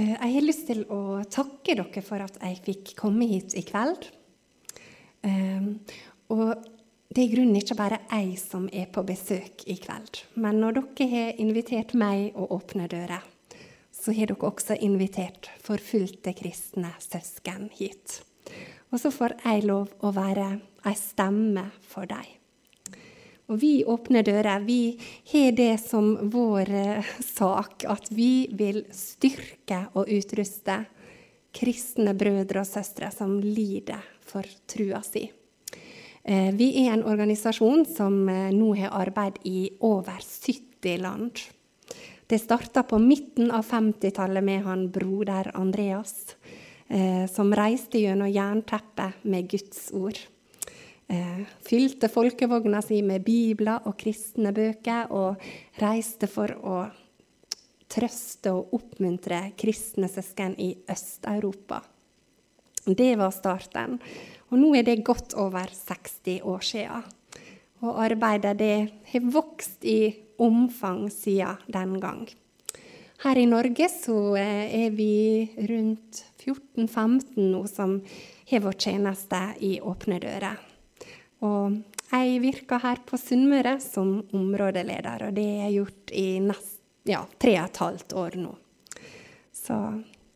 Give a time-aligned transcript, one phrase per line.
[0.00, 3.64] Eh, jeg har lyst til å takke dere for at jeg fikk komme hit i
[3.66, 4.06] kveld.
[5.26, 5.66] Eh,
[6.32, 6.46] og
[7.10, 10.22] det er i grunnen ikke bare jeg som er på besøk i kveld.
[10.40, 13.26] Men når dere har invitert meg å åpne dører,
[13.92, 18.20] så har dere også invitert forfulgte kristne søsken hit.
[18.90, 20.52] Og så får jeg lov å være
[20.88, 22.39] ei stemme for dem.
[23.50, 24.62] Og vi åpner dører.
[24.62, 24.94] Vi
[25.32, 30.84] har det som vår eh, sak at vi vil styrke og utruste
[31.50, 35.24] kristne brødre og søstre som lider for trua si.
[36.22, 41.42] Eh, vi er en organisasjon som eh, nå har arbeid i over 70 land.
[42.30, 46.36] Det starta på midten av 50-tallet med han broder Andreas,
[47.30, 50.18] som reiste gjennom jernteppet med Guds ord
[51.10, 55.42] eh, fylte folkevogna si med bibler og kristne bøker og
[55.82, 56.80] reiste for å
[57.90, 61.80] trøste og oppmuntre kristne søsken i Øst-Europa.
[62.86, 63.98] Det var starten.
[64.50, 67.02] Og nå er det godt over 60 år siden.
[67.80, 68.76] Og arbeidet det
[69.12, 72.24] har vokst i omfang siden den gang.
[73.20, 77.98] Her i Norge så eh, er vi rundt 14-15 nå som
[78.48, 80.69] har vår tjeneste i Åpne dører.
[81.46, 81.76] Og
[82.10, 87.22] jeg virker her på Sunnmøre som områdeleder, og det har jeg gjort i nest, ja,
[87.40, 88.52] tre og et halvt år nå.
[89.56, 89.76] Så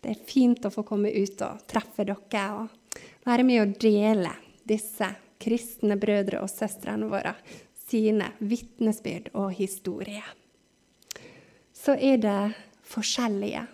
[0.05, 4.33] det er fint å få komme ut og treffe dere og være med og dele
[4.65, 5.11] disse
[5.41, 7.35] kristne brødre og søstrene våre
[7.85, 10.27] sine vitnesbyrd og historier.
[11.75, 12.41] Så er det
[12.89, 13.67] forskjellige.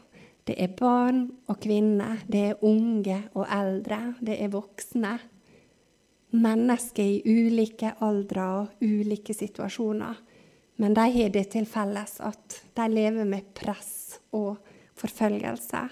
[0.48, 5.12] Det er barn og kvinner, det er unge og eldre, det er voksne
[6.30, 10.18] mennesker i ulike aldre og ulike situasjoner.
[10.80, 14.60] Men de har det til felles at de lever med press og
[15.00, 15.82] forfølgelse.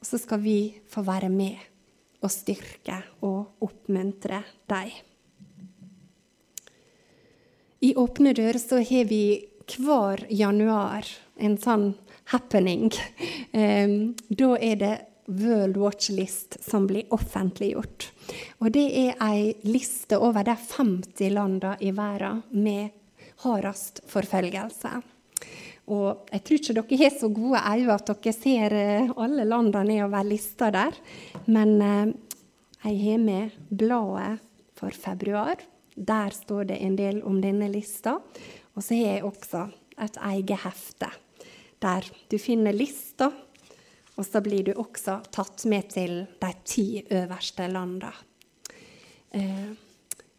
[0.00, 0.58] Og så skal vi
[0.90, 1.60] få være med
[2.24, 4.96] og styrke og oppmuntre dem.
[7.86, 9.46] I Åpne dører så har vi
[9.76, 11.92] hver januar en sånn
[12.32, 12.90] happening.
[14.40, 14.94] Da er det
[15.26, 18.10] World Watch List som blir offentliggjort.
[18.62, 22.94] Og det er ei liste over de 50 landene i verden med
[23.44, 24.92] hardest forfølgelse.
[25.86, 29.84] Og jeg tror ikke dere har så gode øyne at dere ser eh, alle landene
[29.86, 30.96] nedover lista der.
[31.46, 32.14] Men eh,
[32.86, 34.40] jeg har med bladet
[34.76, 35.62] for februar.
[35.96, 38.18] Der står det en del om denne lista.
[38.74, 39.68] Og så har jeg også
[40.02, 41.12] et eget hefte
[41.82, 43.30] der du finner lista
[44.16, 48.12] og så blir du også tatt med til de ti øverste landene.
[49.36, 49.70] Eh,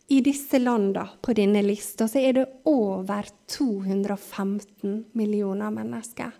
[0.07, 6.33] I disse landene på denne lista så er det over 215 millioner mennesker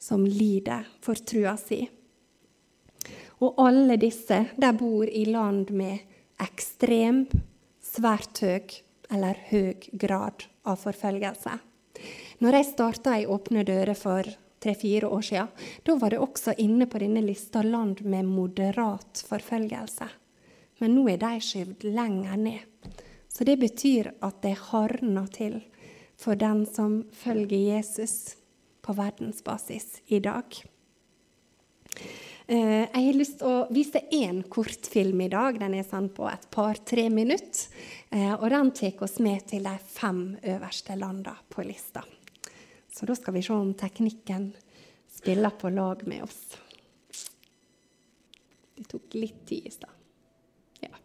[0.00, 1.82] som lider for trua si.
[3.40, 5.98] Og alle disse de bor i land med
[6.40, 7.26] ekstrem,
[7.80, 8.80] svært høy
[9.10, 11.58] eller høy grad av forfølgelse.
[12.40, 14.28] Når jeg starta i Åpne dører for
[14.60, 15.52] tre-fire år siden,
[15.86, 20.08] da var det også inne på denne lista land med moderat forfølgelse.
[20.80, 22.90] Men nå er de skyvd lenger ned.
[23.30, 25.60] Så det betyr at det hardner til
[26.20, 28.36] for den som følger Jesus
[28.84, 30.44] på verdensbasis i dag.
[32.50, 35.60] Eh, jeg har lyst til å vise én kortfilm i dag.
[35.60, 37.68] Den er sånn på et par-tre minutter.
[38.10, 42.02] Eh, og den tar oss med til de fem øverste landene på lista.
[42.92, 44.52] Så da skal vi se om teknikken
[45.12, 46.56] spiller på lag med oss.
[48.76, 49.90] Det tok litt tid i stad.
[50.80, 50.96] Ja.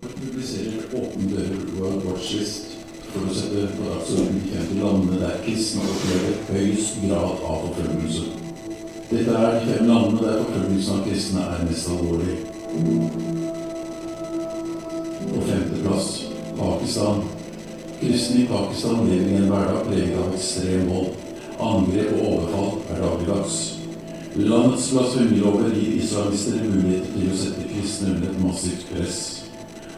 [0.00, 2.74] publiserer Åpne dører vårt Watchlist
[3.14, 8.26] for å sette på dagsordenen de 50 landene der kristne opplever høyest grad av forfølgelse.
[9.10, 12.38] Dette er de fem landene der forfølgelsen av kristne er mest alvorlig.
[15.32, 16.10] På femteplass
[16.58, 17.24] Pakistan.
[18.00, 21.23] Kristne i Pakistan lever i en hverdag preget av ekstrem vold.
[21.60, 23.58] Angrep og overfall er dagligdags.
[24.36, 29.20] Landets blasfemilover gir islamister mulighet til å sette kristne under et massivt press.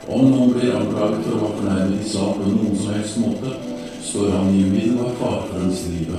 [0.07, 3.55] Om noen blir anklaget for å ha fornærmet islam på noen som helst måte,
[4.05, 6.13] står han i umiddelbar fare for hans liv.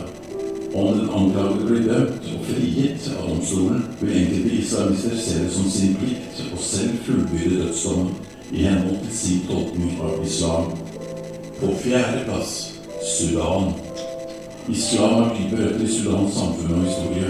[0.73, 5.69] Om den anklagede blir dømt og frigitt av domstolen, vil enkelte islamister se det som
[5.71, 8.15] sin plikt å selv fullbyrde dødsdommen
[8.51, 10.73] i henhold til sin tolkning av islam.
[11.61, 12.57] På fjerde plass
[13.05, 13.77] Sudan.
[14.69, 17.29] Islam har dype røtter i Sudans samfunn og historie.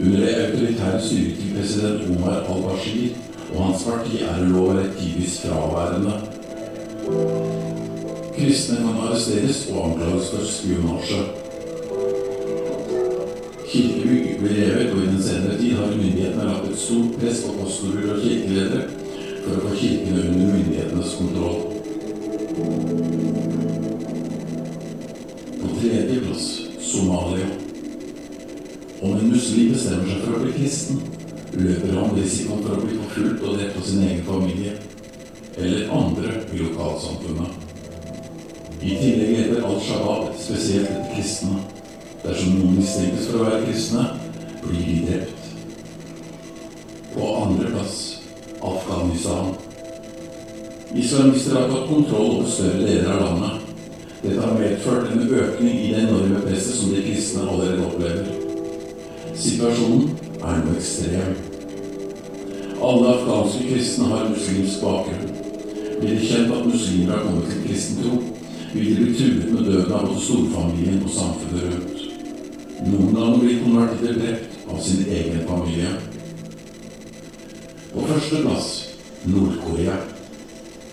[0.00, 3.14] Under det autoritære styret til president Omar al-Bashir
[3.54, 6.12] og hans parti er lover tidvis fraværende.
[8.36, 11.22] Kristne kan arresteres og anklages for spionasje.
[13.70, 17.56] Kirkebygg ble revet, og i den senere tid har myndighetene lagt et stort press på
[17.62, 18.84] pastorer og kirkeledere
[19.46, 21.58] for å få kirkene under myndighetenes kontroll.
[25.68, 27.46] På tredje plass Somalia.
[29.00, 31.02] Om en muslim bestemmer seg for å bli kristen,
[31.52, 34.72] løper han risikoen for å bli forfulgt og drept av sin egen familie
[35.58, 37.66] eller andre i lokalsamfunnet.
[38.78, 41.60] I tillegg heter al-Shabaab spesielt etter kristne.
[42.24, 44.08] Dersom noen mistenkes for å være kristne,
[44.64, 45.54] blir de drept.
[47.12, 47.96] På andreplass
[48.72, 49.52] Afghanistan.
[50.96, 53.57] Islamister har tatt kontroll over større deler av landet.
[54.22, 58.24] Dette har medført en økning i det enorme presset som de kristne allerede opplever.
[59.38, 60.08] Situasjonen
[60.42, 61.36] er nå ekstrem.
[62.82, 65.30] Alle afghanske kristne har muslimsk bakgrunn.
[66.00, 68.18] Blir det kjent at muslimer har kommet til kristen tro,
[68.74, 72.04] vil de bli truet med døden av både storfamilien og samfunnet rundt.
[72.90, 75.96] Noen ganger blir konvertitter drept av sin egen familie.
[77.94, 78.70] På første plass
[79.30, 80.17] Nord-Korea.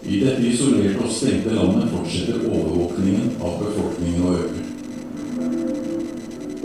[0.06, 4.66] I dette isolerte og stengte landet fortsetter overvåkningen av befolkningen å øke.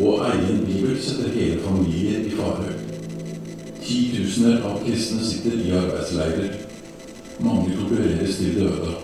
[0.00, 2.74] Å eie en bibel setter hele familier i fare.
[3.80, 6.58] Titusener av kristne sitter i arbeidsleirer.
[7.40, 8.98] Mange tortureres til døde.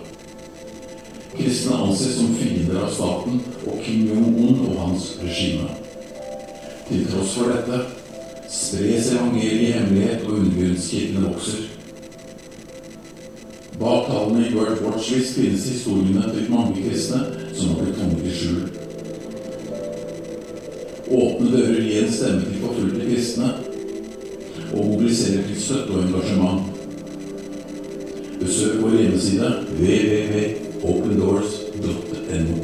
[1.33, 5.71] Kristne anses som fiender av staten og Kim Jong-un og hans regime.
[6.87, 7.81] Til tross for dette
[8.53, 11.66] spres evangeliet i hemmelighet, og undergrunnskirkene vokser.
[13.79, 17.19] Bak tallene i World Watch List finnes historiene til mange kristne
[17.53, 18.61] som har blitt tvunget i skjul.
[21.07, 23.49] Åpne dører gir en stemme til forfulgte kristne
[24.73, 26.61] og mobiliserer til støtte og engasjement.
[28.41, 29.47] Besøk vår hjemmeside
[29.81, 32.57] www.opendoors.no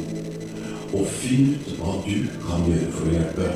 [0.94, 2.16] og finn ut hva du
[2.46, 3.46] kan gjøre for å hjelpe.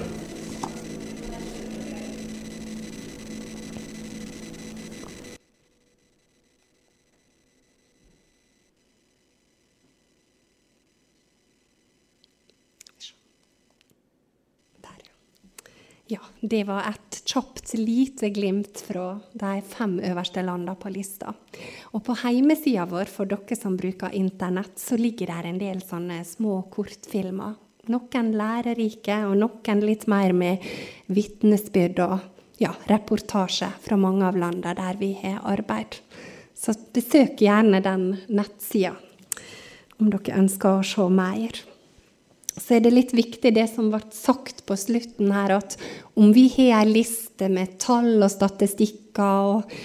[14.83, 15.13] Der, ja.
[16.09, 21.35] Ja, det var et kjapt, lite glimt fra de fem øverste landene på lista.
[21.93, 26.23] Og på hjemmesida vår, for dere som bruker Internett, så ligger der en del sånne
[26.25, 27.57] små kortfilmer.
[27.89, 30.65] Noen lærerike, og noen litt mer med
[31.13, 32.19] vitnesbyrd og
[32.61, 36.01] ja, reportasje fra mange av landene der vi har arbeid.
[36.59, 38.97] Så besøk gjerne den nettsida
[39.99, 41.59] om dere ønsker å se mer
[42.61, 45.79] så er det litt viktig det som ble sagt på slutten her, at
[46.19, 49.79] om vi har ei liste med tall og statistikker og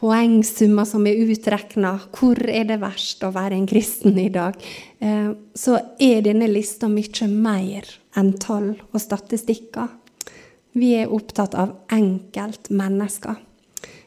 [0.00, 4.56] poengsummer som er utregna, hvor er det verst å være en kristen i dag,
[5.00, 9.90] eh, så er denne lista mye mer enn tall og statistikker.
[10.72, 13.36] Vi er opptatt av enkeltmennesker.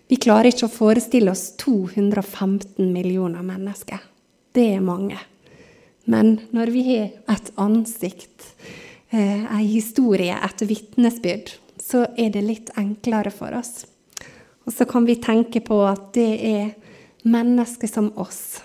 [0.08, 4.02] Vi klarer ikke å forestille oss 215 millioner mennesker.
[4.54, 5.20] Det er mange.
[6.06, 8.54] Men når vi har et ansikt,
[9.10, 13.86] eh, ei historie, et vitnesbyrd, så er det litt enklere for oss.
[14.66, 16.74] Og så kan vi tenke på at det er
[17.24, 18.62] mennesker som oss.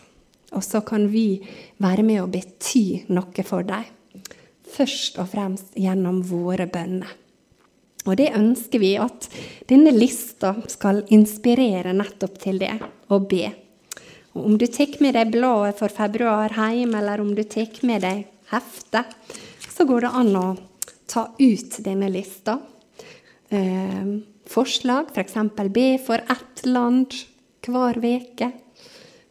[0.54, 1.40] Og så kan vi
[1.82, 3.86] være med og bety noe for dem.
[4.68, 7.10] Først og fremst gjennom våre bønner.
[8.06, 9.26] Og det ønsker vi at
[9.68, 12.74] denne lista skal inspirere nettopp til det,
[13.12, 13.50] å be.
[14.36, 18.04] Og om du tar med deg bladet for februar hjem, eller om du tar med
[18.04, 19.14] deg heftet,
[19.68, 20.46] så går det an å
[21.08, 22.58] ta ut denne lista.
[23.48, 24.18] Eh,
[24.48, 25.36] forslag, f.eks.
[25.56, 27.14] For be for ett land
[27.68, 28.50] hver uke.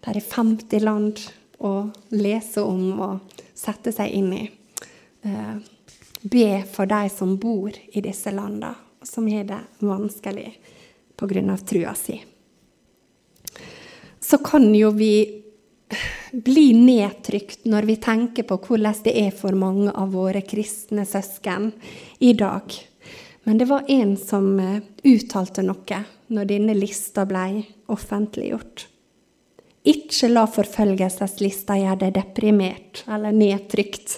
[0.02, 1.22] Det er 50 land
[1.60, 4.46] å lese om og sette seg inn i.
[5.26, 5.58] Eh,
[6.22, 8.74] be for de som bor i disse landene,
[9.04, 10.50] som har det vanskelig
[11.18, 11.58] pga.
[11.58, 12.22] trua si
[14.30, 15.44] så kan jo vi
[16.32, 21.72] bli nedtrykt når vi tenker på hvordan det er for mange av våre kristne søsken
[22.20, 22.76] i dag.
[23.48, 28.90] Men det var en som eh, uttalte noe når denne lista ble offentliggjort.
[29.88, 34.18] Ikke la forfølgelseslista gjøre deg deprimert eller nedtrykt.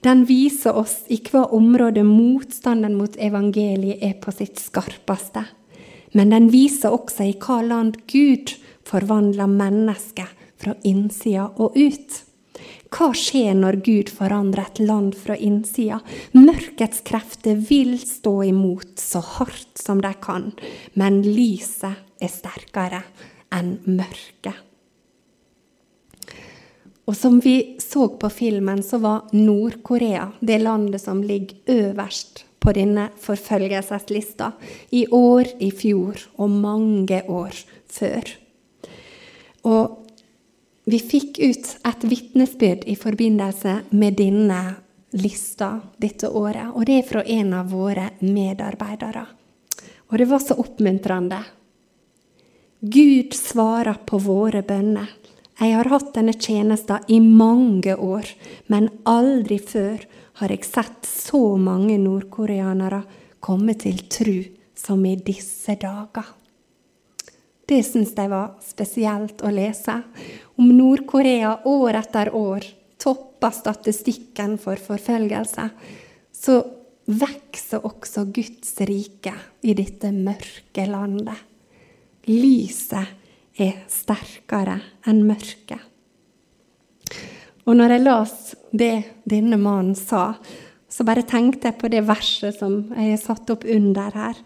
[0.00, 5.44] Den viser oss i hva område motstanden mot evangeliet er på sitt skarpeste.
[6.16, 8.56] Men den viser også i hva land Gud
[8.88, 12.20] forvandler mennesket fra innsida og ut.
[12.94, 15.98] Hva skjer når Gud forandrer et land fra innsida?
[16.36, 20.52] Mørkets krefter vil stå imot så hardt som de kan,
[20.94, 23.02] men lyset er sterkere
[23.54, 24.54] enn mørket.
[27.04, 32.72] Og som vi så på filmen, så var Nord-Korea det landet som ligger øverst på
[32.72, 34.54] denne forfølgelseslista.
[34.90, 37.60] I år, i fjor og mange år
[37.92, 38.43] før.
[39.64, 40.00] Og
[40.84, 44.60] vi fikk ut et vitnesbyrd i forbindelse med denne
[45.16, 46.74] lista dette året.
[46.74, 49.24] Og det er fra en av våre medarbeidere.
[50.10, 51.40] Og det var så oppmuntrende.
[52.84, 55.08] Gud svarer på våre bønner.
[55.54, 58.28] Jeg har hatt denne tjenesten i mange år,
[58.68, 60.02] men aldri før
[60.40, 63.04] har jeg sett så mange nordkoreanere
[63.44, 64.40] komme til tru
[64.76, 66.26] som i disse dager.
[67.64, 69.96] Det syns jeg var spesielt å lese.
[70.60, 72.66] Om Nord-Korea år etter år
[73.00, 75.68] topper statistikken for forfølgelse,
[76.32, 76.58] så
[77.04, 81.40] vokser også Guds rike i dette mørke landet.
[82.28, 84.78] Lyset er sterkere
[85.08, 85.80] enn mørket.
[87.64, 88.38] Og når jeg las
[88.76, 88.94] det
[89.28, 90.34] denne mannen sa,
[90.88, 94.40] så bare tenkte jeg på det verset som jeg har satt opp under her.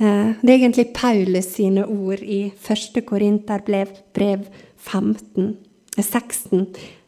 [0.00, 3.02] Eh, det er egentlig Paulus sine ord i 1.
[3.06, 4.46] Korinterbrev
[4.76, 5.56] 15,
[5.98, 6.66] 16,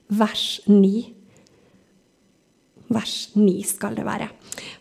[0.08, 0.92] vers 9.
[2.94, 4.28] Vers 9 skal det være.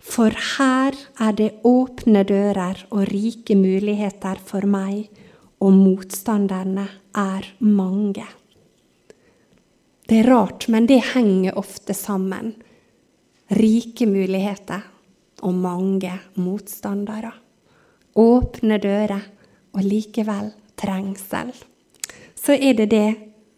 [0.04, 5.08] For her er det åpne dører og rike muligheter for meg
[5.64, 8.26] og motstanderne er mange.
[10.04, 12.52] Det er rart, men det henger ofte sammen.
[13.54, 14.84] Rike muligheter
[15.44, 17.32] og mange motstandere.
[18.20, 19.30] Åpne dører
[19.74, 21.54] og likevel trengsel.
[22.36, 23.08] Så er det det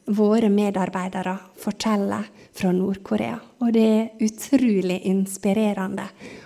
[0.06, 3.40] våre medarbeidere forteller fra Nord-Korea.
[3.60, 6.06] Og det er utrolig inspirerende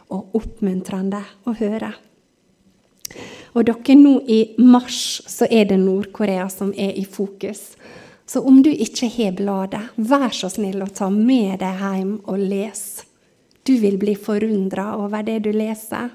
[0.10, 1.92] og oppmuntrende å høre.
[3.58, 7.74] Og dere, nå i mars så er det Nord-Korea som er i fokus.
[8.30, 12.38] Så om du ikke har bladet, vær så snill å ta med deg hjem og
[12.38, 12.84] les.
[13.66, 16.14] Du vil bli forundra over det du leser.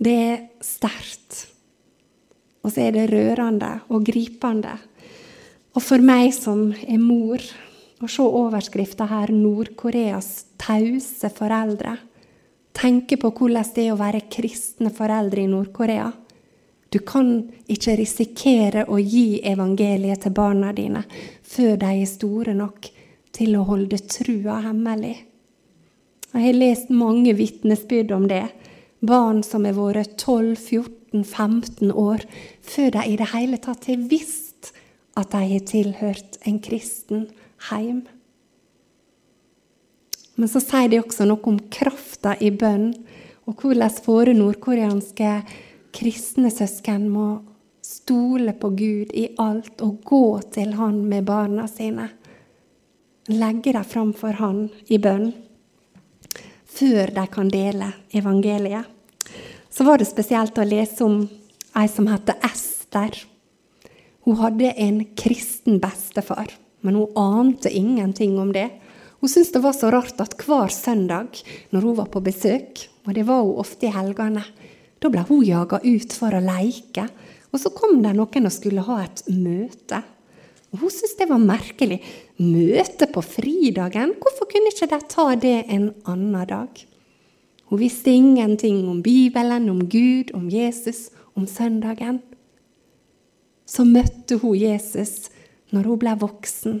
[0.00, 1.46] Det er sterkt.
[2.64, 4.72] Og så er det rørende og gripende.
[5.76, 7.40] Og for meg som er mor,
[8.00, 11.98] å se overskrifta her 'Nord-Koreas tause foreldre'
[12.72, 16.10] tenke på hvordan det er å være kristne foreldre i Nord-Korea.
[16.90, 21.04] Du kan ikke risikere å gi evangeliet til barna dine
[21.42, 22.88] før de er store nok
[23.36, 25.16] til å holde trua hemmelig.
[26.30, 28.46] Jeg har lest mange vitnesbyrd om det.
[29.00, 32.26] Barn som har vært 12-14-15 år
[32.60, 34.72] før de i det hele tatt har visst
[35.18, 37.28] at de har tilhørt en kristen
[37.70, 38.04] heim.
[40.36, 42.92] Men så sier de også noe om krafta i bønn,
[43.48, 45.32] og hvordan våre nordkoreanske
[45.96, 47.40] kristne søsken må
[47.84, 52.10] stole på Gud i alt og gå til Han med barna sine.
[53.28, 55.32] Legge dem fram for Han i bønn
[56.80, 58.88] før de kan dele evangeliet.
[59.70, 61.22] Så var det spesielt å lese om
[61.78, 63.14] ei som heter Ester.
[64.26, 68.68] Hun hadde en kristen bestefar, men hun ante ingenting om det.
[69.20, 73.14] Hun syntes det var så rart at hver søndag når hun var på besøk, og
[73.16, 74.44] det var hun ofte i helgene,
[75.00, 77.06] da ble hun jaga ut for å leke.
[77.50, 80.02] Og så kom det noen og skulle ha et møte.
[80.70, 81.98] Og Hun syntes det var merkelig.
[82.40, 84.14] Møte på fridagen?
[84.16, 86.86] Hvorfor kunne ikke de ta det en annen dag?
[87.68, 92.22] Hun visste ingenting om Bibelen, om Gud, om Jesus, om søndagen.
[93.68, 95.28] Så møtte hun Jesus
[95.70, 96.80] når hun ble voksen.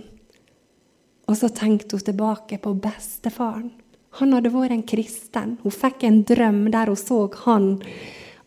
[1.28, 3.70] Og så tenkte hun tilbake på bestefaren.
[4.18, 5.58] Han hadde vært en kristen.
[5.62, 7.68] Hun fikk en drøm der hun så han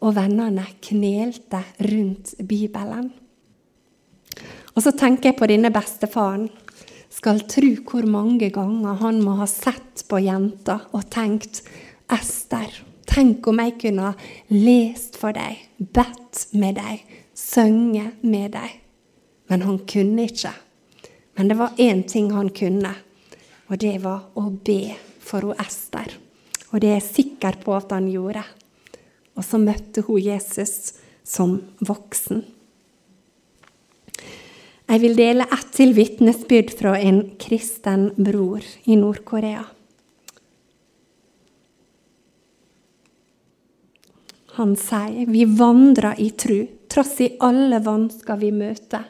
[0.03, 3.13] og vennene knelte rundt Bibelen.
[4.73, 6.49] Og så tenker jeg på denne bestefaren.
[7.13, 11.61] Skal tru hvor mange ganger han må ha sett på jenta og tenkt
[12.13, 12.71] Ester,
[13.09, 14.13] tenk om jeg kunne ha
[14.49, 17.03] lest for deg, bedt med deg,
[17.37, 18.79] sunget med deg.
[19.51, 20.51] Men han kunne ikke.
[21.37, 22.91] Men det var én ting han kunne,
[23.69, 26.17] og det var å be for hun Ester.
[26.73, 28.43] Og det er jeg sikker på at han gjorde.
[29.37, 32.43] Og så møtte hun Jesus som voksen.
[34.91, 39.63] Jeg vil dele ett til vitnesbyrd fra en kristen bror i Nord-Korea.
[44.59, 46.59] Han sier vi vandrer i tru,
[46.91, 49.07] trass i alle vansker vi møter.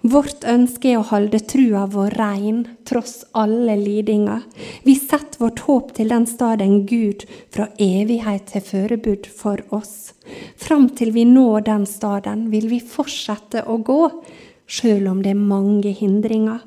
[0.00, 4.46] Vårt ønske er å holde trua vår rein, tross alle lidinger.
[4.82, 10.14] Vi setter vårt håp til den staden Gud fra evighet har forberedt for oss.
[10.56, 14.02] Fram til vi når den staden, vil vi fortsette å gå,
[14.70, 16.62] sjøl om det er mange hindringer.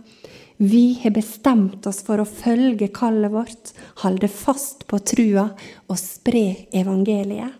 [0.58, 5.50] Vi har bestemt oss for å følge kallet vårt, holde fast på trua
[5.88, 7.60] og spre evangeliet.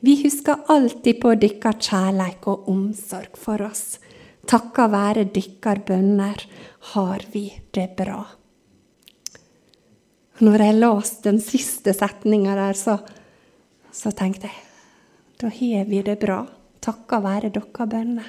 [0.00, 3.98] Vi husker alltid på dykkar kjærleik og omsorg for oss.
[4.46, 6.44] Takka være dykkar bønner
[6.92, 8.20] har vi det bra.
[10.44, 12.98] Når jeg leste den siste setninga der, så,
[13.90, 14.62] så, tenkte jeg
[15.40, 16.42] da har vi det bra.
[16.80, 18.28] Takka være dere bønner.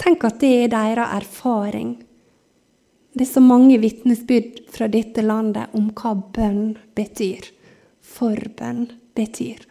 [0.00, 1.98] Tenk at det er deres erfaring.
[3.12, 7.50] Det er så mange vitnesbyrd fra dette landet om hva bønn betyr.
[8.00, 8.86] Forbønn
[9.18, 9.66] betyr.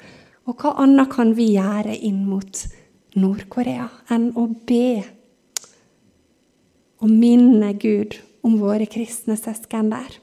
[0.46, 2.66] Og hva annet kan vi gjøre inn mot
[3.18, 5.02] Nord-Korea enn å be
[7.00, 10.18] og minne Gud om våre kristne søsken der?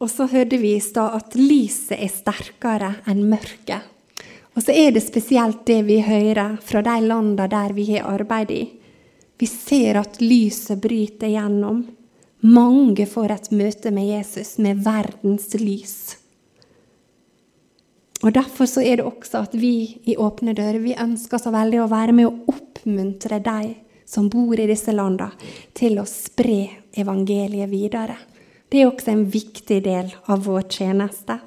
[0.00, 3.88] Og så hørte vi i stad at lyset er sterkere enn mørket.
[4.56, 8.50] Og så er det spesielt det vi hører fra de landene der vi har arbeid
[8.50, 8.62] i.
[9.40, 11.84] Vi ser at lyset bryter gjennom.
[12.40, 16.16] Mange får et møte med Jesus, med verdens lys.
[18.20, 21.80] Og Derfor så er det også at vi i Åpne dører vi ønsker så veldig
[21.80, 23.74] å være med å oppmuntre de
[24.10, 25.30] som bor i disse landene,
[25.72, 28.16] til å spre evangeliet videre.
[28.68, 31.38] Det er også en viktig del av vår tjeneste.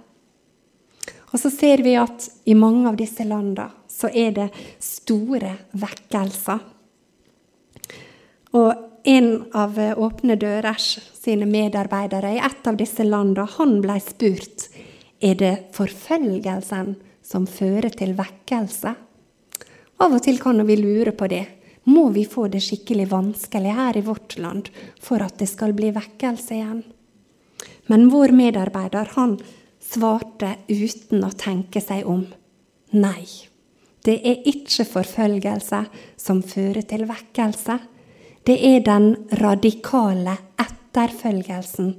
[1.34, 4.48] Og så ser vi at i mange av disse landene så er det
[4.84, 6.62] store vekkelser.
[8.54, 14.70] Og en av Åpne dørers sine medarbeidere i et av disse landene, han ble spurt
[15.24, 18.94] er det forfølgelsen som fører til vekkelse.
[20.04, 21.46] Av og til kan vi lure på det.
[21.88, 24.70] Må vi få det skikkelig vanskelig her i vårt land
[25.04, 26.84] for at det skal bli vekkelse igjen?
[27.92, 29.38] Men vår medarbeider han
[29.84, 32.26] svarte uten å tenke seg om.
[32.94, 33.26] Nei,
[34.06, 35.84] det er ikke forfølgelse
[36.20, 37.78] som fører til vekkelse.
[38.44, 41.94] Det er den radikale etterfølgelsen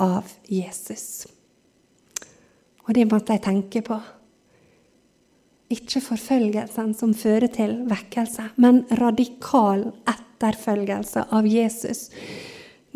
[0.00, 1.26] av Jesus.
[2.88, 3.98] Og det måtte jeg tenke på.
[5.70, 12.08] Ikke forfølgelsen som fører til vekkelse, men radikal etterfølgelse av Jesus.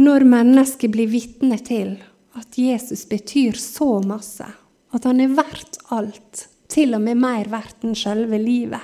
[0.01, 1.99] Når mennesket blir vitne til
[2.35, 4.47] at Jesus betyr så masse,
[4.95, 8.83] at han er verdt alt, til og med mer verdt enn selve livet,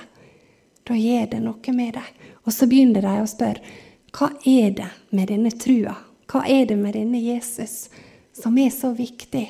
[0.87, 2.11] da gjør det noe med deg.
[2.45, 3.79] Og så begynner de å spørre
[4.11, 5.93] hva er det med denne trua?
[6.31, 7.89] Hva er det med denne Jesus
[8.35, 9.45] som er så viktig,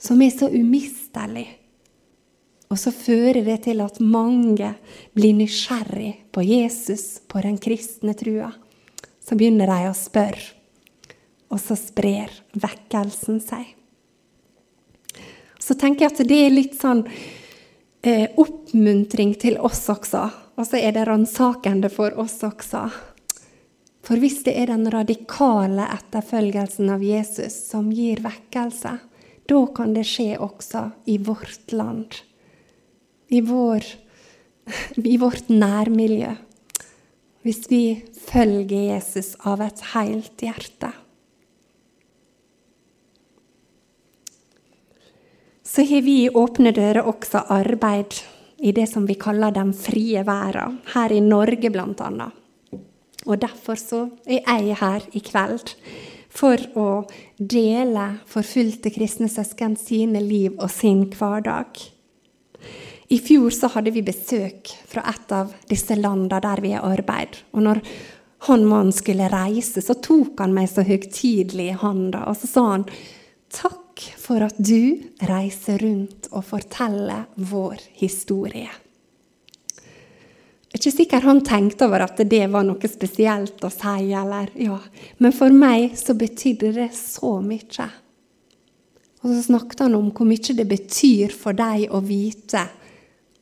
[0.00, 1.46] som er så umistelig?
[2.72, 4.70] Og så fører det til at mange
[5.12, 8.48] blir nysgjerrig på Jesus, på den kristne trua.
[9.20, 10.61] Så begynner de å spørre
[11.52, 13.76] og så sprer vekkelsen seg.
[15.62, 20.24] Så tenker jeg at det er litt sånn eh, oppmuntring til oss også.
[20.58, 22.86] Og så er det ransakende for oss også.
[24.02, 28.96] For hvis det er den radikale etterfølgelsen av Jesus som gir vekkelse,
[29.48, 32.18] da kan det skje også i vårt land.
[33.30, 33.86] I, vår,
[35.14, 36.34] i vårt nærmiljø.
[37.42, 37.84] Hvis vi
[38.26, 40.92] følger Jesus av et helt hjerte.
[45.72, 48.18] Så har vi i Åpne dører også arbeid
[48.60, 52.26] i det som vi kaller den frie verden, her i Norge bl.a.
[53.24, 55.72] Og derfor så er jeg her i kveld
[56.32, 56.86] for å
[57.38, 61.80] dele forfulgte kristne søsken sine liv og sin hverdag.
[63.08, 67.40] I fjor så hadde vi besøk fra et av disse landene der vi har arbeid.
[67.56, 67.80] Og når
[68.48, 72.66] han mannen skulle reise, så tok han meg så høytidelig i handa, og så sa
[72.74, 72.86] han
[73.52, 78.70] takk for at du reiser rundt og forteller vår historie.
[80.72, 84.48] Jeg er ikke sikker han tenkte over at det var noe spesielt å si, eller,
[84.56, 84.78] ja.
[85.20, 87.88] men for meg så betydde det så mye.
[89.22, 92.64] Og så snakket han om hvor mye det betyr for deg å vite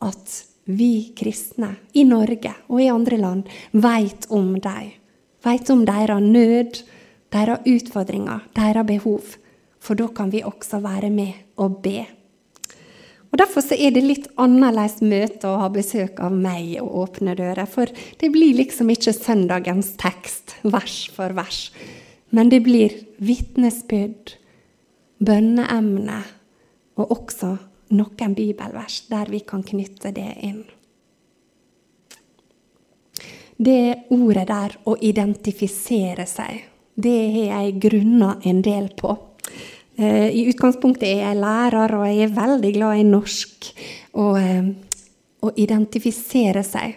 [0.03, 4.91] at vi kristne i Norge og i andre land vet om dem.
[5.47, 6.83] Vet om deres nød,
[7.33, 9.39] deres utfordringer, deres behov
[9.81, 12.05] for da kan vi også være med og be.
[13.31, 17.69] Og Derfor er det litt annerledes møte å ha besøk av meg og åpne dører.
[17.71, 17.87] For
[18.19, 21.69] det blir liksom ikke søndagens tekst, vers for vers.
[22.35, 24.35] Men det blir vitnesbyrd,
[25.23, 26.21] bønneemne
[26.99, 27.55] og også
[27.95, 30.63] noen bibelvers der vi kan knytte det inn.
[33.61, 36.63] Det ordet der, å identifisere seg,
[36.97, 39.13] det har jeg grunna en del på.
[40.01, 43.71] Eh, I utgangspunktet er jeg lærer, og jeg er veldig glad i norsk.
[44.23, 44.71] Og eh,
[45.45, 46.97] å identifisere seg,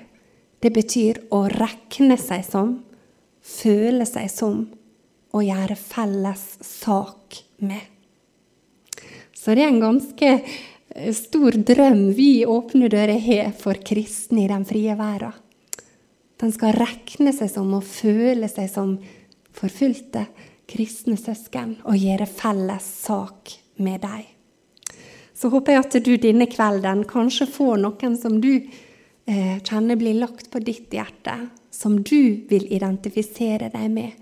[0.63, 2.77] det betyr å rekne seg som,
[3.43, 4.61] føle seg som,
[5.33, 7.89] å gjøre felles sak med.
[9.33, 14.51] Så det er en ganske eh, stor drøm vi Åpne dører har for kristne i
[14.51, 15.35] den frie verden.
[16.39, 18.97] Den skal regne seg som og føle seg som
[19.55, 20.25] forfulgte
[20.73, 24.25] kristne søsken og gjøre felles sak med dem.
[25.33, 30.19] Så håper jeg at du denne kvelden kanskje får noen som du eh, kjenner blir
[30.21, 31.35] lagt på ditt hjerte,
[31.73, 34.13] som du vil identifisere deg med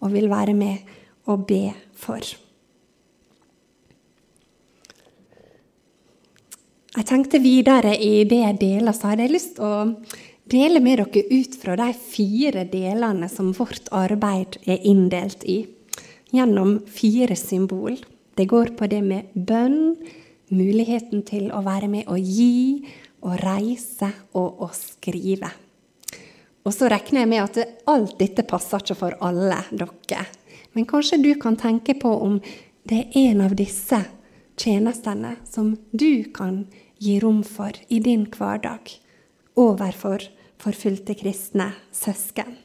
[0.00, 0.94] og vil være med
[1.28, 1.64] og be
[1.98, 2.22] for.
[6.90, 9.74] Jeg tenkte videre i det jeg deler, så hadde jeg lyst til å
[10.50, 15.62] dele med dere ut fra de fire delene som vårt arbeid er inndelt i,
[16.34, 17.98] gjennom fire symbol.
[18.34, 19.96] Det går på det med bønn,
[20.50, 22.86] muligheten til å være med å gi,
[23.22, 25.50] å reise og å skrive.
[26.64, 30.26] Og så regner jeg med at alt dette passer ikke for alle dere.
[30.76, 32.38] Men kanskje du kan tenke på om
[32.86, 33.98] det er en av disse
[34.60, 36.64] tjenestene som du kan
[37.00, 38.92] gi rom for i din hverdag
[39.60, 40.26] overfor
[40.60, 42.58] forfulgte kristne søsken.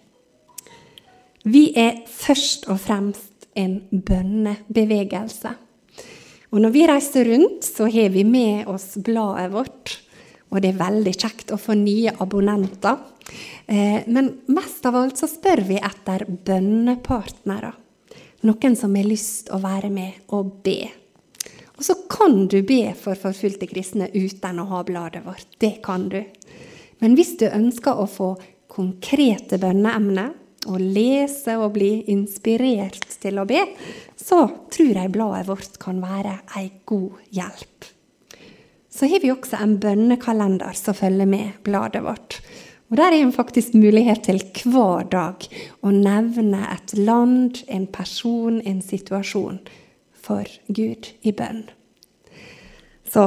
[1.45, 5.53] Vi er først og fremst en bønnebevegelse.
[6.55, 9.95] Og når vi reiser rundt, så har vi med oss bladet vårt.
[10.53, 12.99] Og det er veldig kjekt å få nye abonnenter.
[13.65, 17.73] Eh, men mest av alt så spør vi etter bønnepartnere.
[18.45, 20.79] Noen som har lyst å være med og be.
[21.75, 25.57] Og så kan du be for forfulgte kristne uten å ha bladet vårt.
[25.59, 26.21] Det kan du.
[27.03, 28.35] Men hvis du ønsker å få
[28.71, 30.31] konkrete bønneemner,
[30.65, 33.61] og lese og bli inspirert til å be,
[34.17, 37.89] så tror jeg bladet vårt kan være ei god hjelp.
[38.89, 42.39] Så har vi også en bønnekalender som følger med bladet vårt.
[42.89, 44.39] Og Der er det faktisk mulighet til
[44.71, 45.47] hver dag
[45.81, 49.59] å nevne et land, en person, en situasjon
[50.13, 51.65] for Gud i bønn.
[53.09, 53.25] Så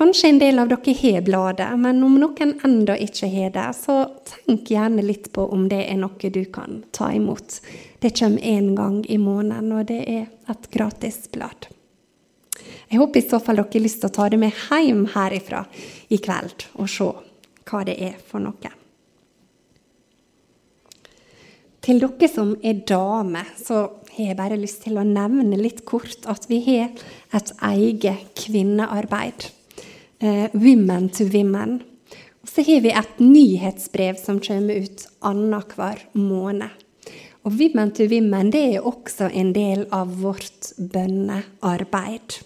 [0.00, 3.96] kanskje en del av dere har bladet, men om noen ennå ikke har det, så
[4.30, 7.60] tenk gjerne litt på om det er noe du kan ta imot.
[8.00, 11.68] Det kommer én gang i måneden, og det er et gratis blad.
[12.90, 15.66] Jeg håper i så fall dere har lyst til å ta det med hjem herifra
[16.08, 17.12] i kveld og se
[17.70, 18.72] hva det er for noe.
[21.84, 23.84] Til dere som er damer, så
[24.16, 26.90] har jeg bare lyst til å nevne litt kort at vi har
[27.36, 29.50] et eget kvinnearbeid.
[30.22, 31.82] Eh, women to Women.
[32.42, 36.68] Og så har vi et nyhetsbrev som kommer ut annenhver måned.
[37.44, 42.36] Og Women to Women det er også en del av vårt bønnearbeid.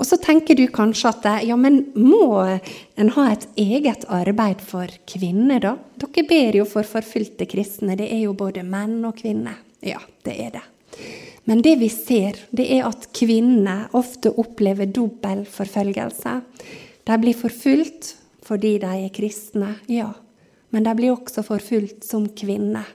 [0.00, 4.90] Og så tenker du kanskje at ja, men må en ha et eget arbeid for
[5.06, 5.76] kvinner, da?
[5.94, 7.94] Dere ber jo for forfulgte kristne.
[7.94, 9.60] Det er jo både menn og kvinner.
[9.78, 10.66] Ja, det er det.
[11.44, 16.36] Men det vi ser, det er at kvinner ofte opplever dobbel forfølgelse.
[17.02, 20.10] De blir forfulgt fordi de er kristne, ja.
[20.74, 22.86] Men de blir også forfulgt som kvinner.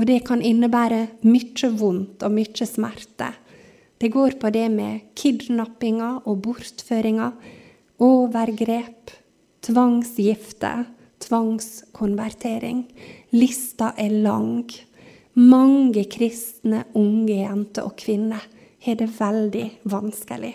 [0.00, 3.28] Og det kan innebære mye vondt og mye smerte.
[4.00, 7.36] Det går på det med kidnappinger og bortføringer,
[8.02, 9.12] overgrep,
[9.62, 10.72] tvangsgifte,
[11.22, 12.86] tvangskonvertering.
[13.36, 14.64] Lista er lang.
[15.34, 18.42] Mange kristne unge jenter og kvinner
[18.84, 20.52] har det veldig vanskelig.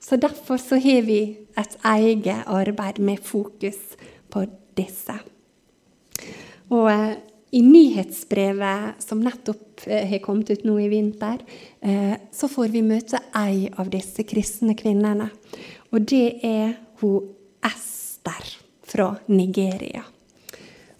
[0.00, 3.96] Så Derfor så har vi et eget arbeid med fokus
[4.30, 4.44] på
[4.76, 5.16] disse.
[6.68, 7.16] Og eh,
[7.52, 11.40] i nyhetsbrevet som nettopp eh, har kommet ut nå i vinter,
[11.80, 15.30] eh, så får vi møte ei av disse kristne kvinnene.
[15.92, 17.32] Og det er hun
[17.64, 18.52] Ester
[18.88, 20.04] fra Nigeria.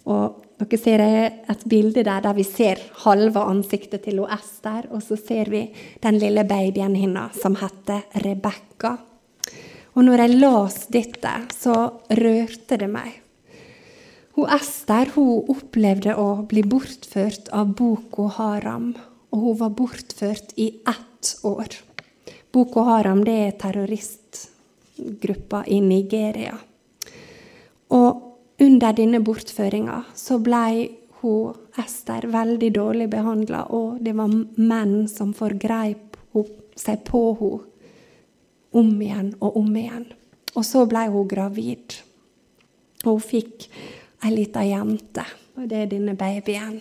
[0.09, 5.15] Og dere ser et bilde der, der vi ser halve ansiktet til Ester, og så
[5.15, 5.69] ser vi
[6.03, 8.97] den lille babyen hennes som heter Rebekka.
[9.95, 11.75] Og når jeg las dette, så
[12.11, 13.15] rørte det meg.
[14.35, 18.93] Hun Ester hun opplevde å bli bortført av Boko Haram,
[19.31, 21.75] og hun var bortført i ett år.
[22.51, 26.55] Boko Haram det er terroristgruppa i Nigeria.
[27.95, 28.28] Og
[28.59, 30.89] under denne bortføringa så ble
[31.21, 36.17] hun Ester veldig dårlig behandla, og det var menn som forgreip
[36.79, 37.65] seg på henne
[38.69, 40.05] om igjen og om igjen.
[40.53, 41.95] Og så ble hun gravid.
[43.05, 43.69] Og hun fikk
[44.25, 45.23] ei lita jente,
[45.57, 46.79] og det er denne babyen.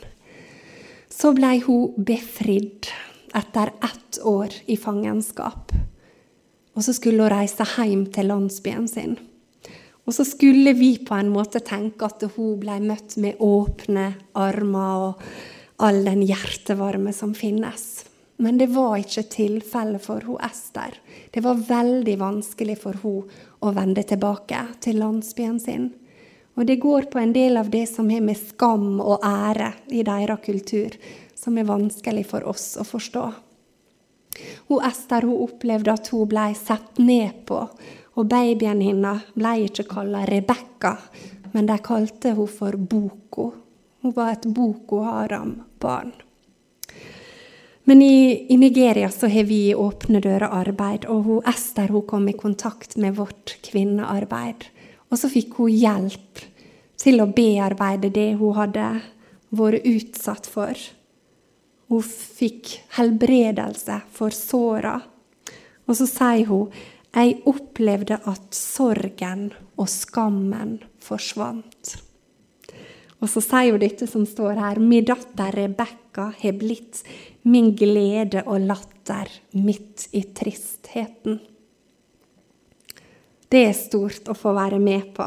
[1.08, 2.90] Så blei hun befridd
[3.38, 5.72] etter ett år i fangenskap.
[6.74, 9.16] Og så skulle hun reise hjem til landsbyen sin.
[10.08, 15.10] Og så skulle vi på en måte tenke at hun ble møtt med åpne armer,
[15.10, 18.06] og all den hjertevarme som finnes.
[18.40, 20.96] Men det var ikke tilfellet for hun Ester.
[21.34, 23.28] Det var veldig vanskelig for hun
[23.60, 25.90] å vende tilbake til landsbyen sin.
[26.56, 30.06] Og det går på en del av det som har med skam og ære i
[30.06, 30.96] deres kultur,
[31.36, 33.26] som er vanskelig for oss å forstå.
[34.70, 37.60] Hun Ester hun opplevde at hun ble sett ned på,
[38.18, 40.96] og babyen hennes ble ikke kalt Rebekka,
[41.54, 43.52] men de kalte hun for Boko.
[44.02, 46.12] Hun var et Boko Haram-barn.
[47.88, 52.36] Men i, i, Nigeria så har vi Åpne dører-arbeid, og hun, Ester hun kom i
[52.36, 54.66] kontakt med vårt kvinnearbeid.
[55.08, 56.42] Og så fikk hun hjelp
[57.00, 58.90] til å bearbeide det hun hadde
[59.56, 60.76] vært utsatt for.
[61.88, 64.98] Hun fikk helbredelse for såra.
[65.88, 66.68] Og så sier hun
[67.18, 71.96] jeg opplevde at sorgen og skammen forsvant.
[73.18, 74.78] Og så sier jo dette som står her.
[74.78, 77.02] Min datter Rebekka har blitt
[77.48, 81.40] min glede og latter midt i tristheten.
[83.48, 85.26] Det er stort å få være med på.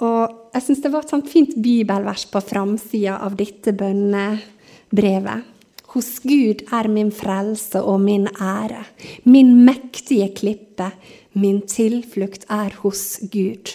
[0.00, 5.49] Og jeg syns det var et sånt fint bibelvers på framsida av dette bønnebrevet.
[5.90, 8.84] Hos Gud er min frelse og min ære,
[9.24, 10.92] min mektige klippe,
[11.34, 13.72] min tilflukt er hos Gud.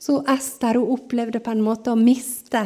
[0.00, 2.64] Så Ester hun opplevde på en måte å miste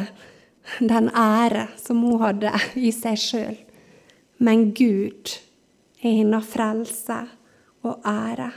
[0.79, 3.59] den ære som hun hadde i seg sjøl.
[4.39, 5.35] Men Gud
[5.99, 7.19] er hennes frelse
[7.83, 8.51] og ære.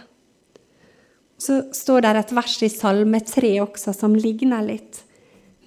[1.41, 5.03] Så står det et vers i Salme 3 også som ligner litt.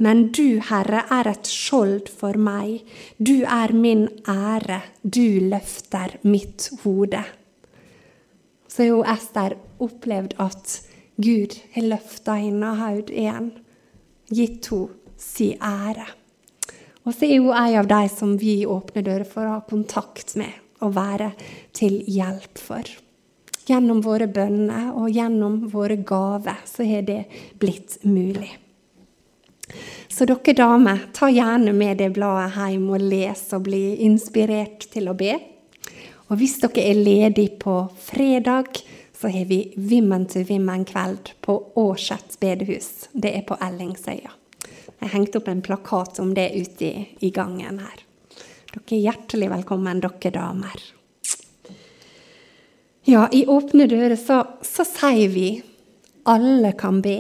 [0.04, 2.82] Men du, Herre, er et skjold for meg.
[3.18, 4.82] Du er min ære.
[5.04, 7.22] Du løfter mitt hode.
[8.68, 10.74] Så har Ester opplevd at
[11.22, 13.52] Gud har løfta hennes høyt igjen,
[14.34, 16.10] gitt henne sin ære.
[17.04, 20.36] Og så er hun en av de som vi åpner dører for å ha kontakt
[20.40, 20.52] med
[20.84, 21.32] og være
[21.76, 22.90] til hjelp for.
[23.68, 27.22] Gjennom våre bønner og gjennom våre gaver så har det
[27.60, 28.52] blitt mulig.
[30.08, 35.10] Så dere damer, ta gjerne med det bladet hjem og les og bli inspirert til
[35.10, 35.38] å be.
[36.30, 38.84] Og hvis dere er ledige på fredag,
[39.18, 43.10] så har vi Women to Women-kveld på Årset bedehus.
[43.14, 44.34] Det er på Ellingsøya.
[45.04, 48.04] Jeg hengte opp en plakat om det ute i, i gangen her.
[48.74, 50.84] Dere er hjertelig velkommen, dere damer.
[53.04, 55.48] Ja, i Åpne dører så, så sier vi
[56.24, 57.18] alle kan be,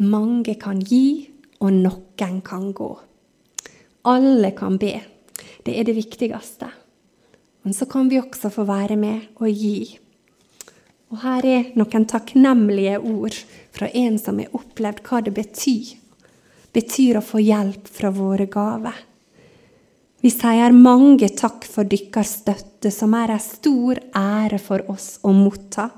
[0.00, 1.28] mange kan gi,
[1.60, 2.90] og noen kan gå.
[4.04, 4.94] Alle kan be.
[5.64, 6.68] Det er det viktigste.
[7.64, 9.98] Men så kan vi også få være med og gi.
[11.12, 13.36] Og her er noen takknemlige ord
[13.72, 15.94] fra en som har opplevd hva det betyr.
[16.74, 18.96] betyr å få hjelp fra våre gaver.
[20.24, 25.34] Vi sier mange takk for deres støtte, som er en stor ære for oss å
[25.36, 25.90] motta.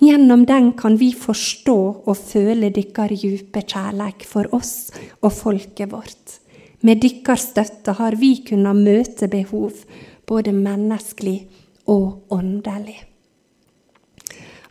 [0.00, 1.74] Gjennom den kan vi forstå
[2.08, 4.88] og føle deres djupe kjærleik for oss
[5.20, 6.38] og folket vårt.
[6.80, 9.76] Med deres støtte har vi kunnet møte behov,
[10.24, 11.36] både menneskelig
[11.84, 12.96] og åndelig.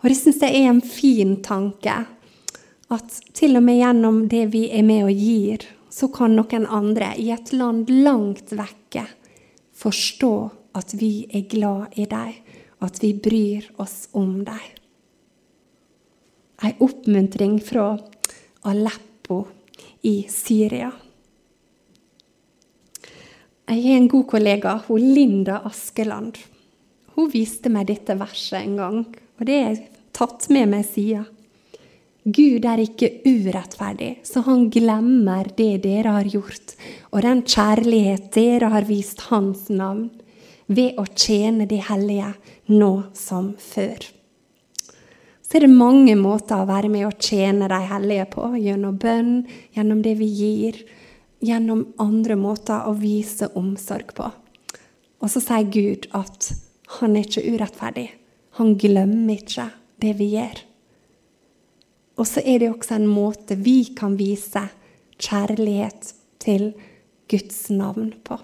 [0.02, 1.99] Og det syns jeg er en fin tanke.
[2.89, 7.12] At til og med gjennom det vi er med og gir, så kan noen andre
[7.21, 9.06] i et land langt vekke
[9.77, 10.34] forstå
[10.73, 12.39] at vi er glad i dem,
[12.82, 14.71] at vi bryr oss om dem.
[16.63, 17.91] Ei oppmuntring fra
[18.69, 19.43] Aleppo
[20.08, 20.89] i Syria.
[23.63, 26.39] Jeg har en god kollega, hun Linda Askeland.
[27.13, 28.99] Hun viste meg dette verset en gang,
[29.38, 31.27] og det har jeg tatt med meg sida.
[32.23, 36.75] Gud er ikke urettferdig, så han glemmer det dere har gjort,
[37.12, 40.07] og den kjærlighet dere har vist hans navn,
[40.71, 42.31] ved å tjene de hellige
[42.71, 44.07] nå som før.
[45.43, 48.47] Så er det mange måter å være med å tjene de hellige på.
[48.57, 49.43] Gjennom bønn,
[49.75, 50.79] gjennom det vi gir,
[51.43, 54.31] gjennom andre måter å vise omsorg på.
[55.21, 56.53] Og så sier Gud at
[56.97, 58.07] han er ikke urettferdig.
[58.57, 59.67] Han glemmer ikke
[60.01, 60.63] det vi gjør.
[62.19, 64.67] Og så er det også en måte vi kan vise
[65.17, 66.71] kjærlighet til
[67.32, 68.38] Guds navn på.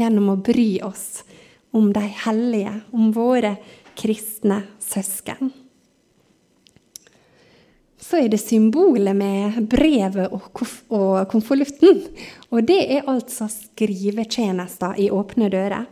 [0.00, 1.22] Gjennom å bry oss
[1.76, 3.56] om de hellige, om våre
[3.98, 5.52] kristne søsken.
[8.02, 10.64] Så er det symbolet med brevet og,
[11.30, 12.02] konvolutten.
[12.50, 15.86] Og det er altså skrivetjenester i Åpne dører.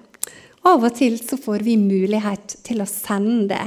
[0.69, 3.63] Av og til så får vi mulighet til å sende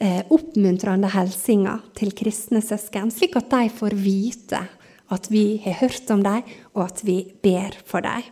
[0.00, 4.62] eh, oppmuntrende hilsener til kristne søsken, slik at de får vite
[5.14, 6.42] at vi har hørt om dem,
[6.76, 8.26] og at vi ber for dem.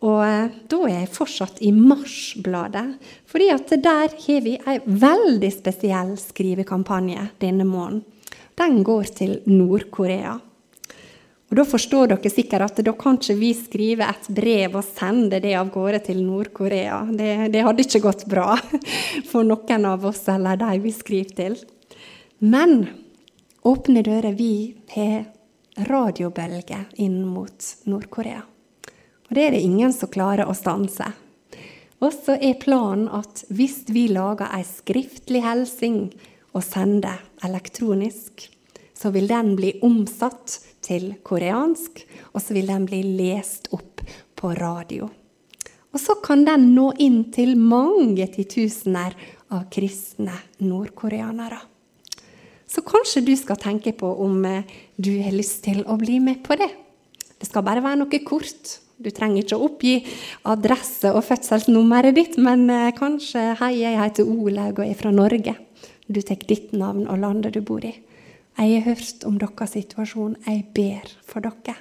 [0.00, 2.96] Og eh, da er jeg fortsatt i Marsbladet,
[3.28, 8.04] fordi at der har vi en veldig spesiell skrivekampanje denne måneden.
[8.60, 10.38] Den går til Nord-Korea.
[11.50, 15.40] Og Da forstår dere sikkert at da kan ikke vi skrive et brev og sende
[15.42, 17.02] det av gårde til Nord-Korea.
[17.10, 18.54] Det, det, hadde ikke gått bra
[19.30, 21.58] for noen av oss eller de vi skriver til.
[22.38, 22.84] Men
[23.62, 25.26] Åpne dører, vi har
[25.84, 28.40] radiobølger inn mot Nord-Korea.
[29.28, 31.10] Og det er det ingen som klarer å stanse.
[32.00, 36.06] Og så er planen at hvis vi lager ei skriftlig hilsen
[36.56, 38.46] og sender elektronisk,
[39.00, 42.02] så vil den bli omsatt til koreansk,
[42.34, 44.02] og så vil den bli lest opp
[44.36, 45.08] på radio.
[45.90, 49.16] Og så kan den nå inn til mange titusener
[49.50, 51.58] av kristne nordkoreanere.
[52.70, 56.44] Så kanskje du skal tenke på om eh, du har lyst til å bli med
[56.44, 56.68] på det.
[57.40, 59.94] Det skal bare være noe kort, du trenger ikke å oppgi
[60.52, 65.56] adresse og fødselsnummeret ditt, men eh, kanskje 'Hei, jeg heter Olaug og er fra Norge'.
[66.06, 67.94] Du tar ditt navn og landet du bor i.
[68.58, 70.36] Jeg har hørt om deres situasjon.
[70.46, 71.76] Jeg ber for dere.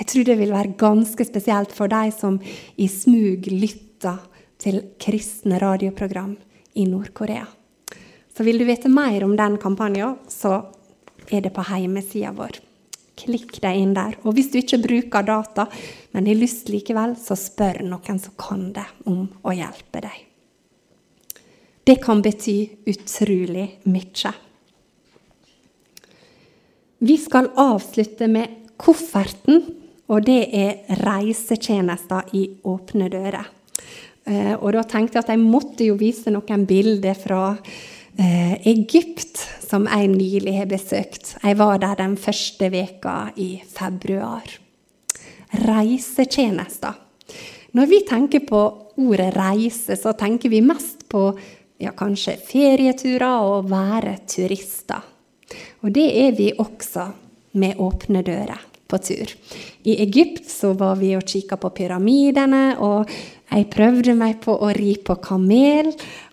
[0.00, 2.38] Jeg tror det vil være ganske spesielt for de som
[2.80, 4.22] i smug lytter
[4.60, 6.36] til kristne radioprogram
[6.80, 7.44] i Nord-Korea.
[8.32, 10.62] Så vil du vite mer om den kampanjen, så
[11.28, 12.60] er det på hjemmesida vår.
[13.20, 14.16] Klikk deg inn der.
[14.24, 15.66] Og hvis du ikke bruker data,
[16.14, 20.22] men har lyst likevel, så spør noen som kan det, om å hjelpe deg.
[21.84, 22.56] Det kan bety
[22.88, 24.32] utrolig mye.
[27.00, 29.62] Vi skal avslutte med kofferten,
[30.12, 33.46] og det er reisetjenester i åpne dører.
[34.28, 39.40] Eh, og da tenkte jeg at jeg måtte jo vise noen bilder fra eh, Egypt,
[39.64, 41.38] som jeg nylig har besøkt.
[41.40, 44.44] Jeg var der den første veka i februar.
[45.64, 46.98] Reisetjenester.
[47.72, 48.60] Når vi tenker på
[49.00, 51.30] ordet reise, så tenker vi mest på
[51.80, 55.00] ja, kanskje ferieturer og være turister.
[55.84, 57.08] Og det er vi også
[57.60, 59.32] med åpne dører på tur.
[59.86, 63.10] I Egypt så var vi og kikka på pyramidene, og
[63.50, 65.92] jeg prøvde meg på å ri på kamel.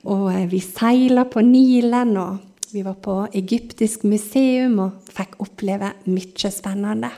[0.10, 6.52] Og vi seila på Nilen, og vi var på egyptisk museum og fikk oppleve mye
[6.54, 7.12] spennende.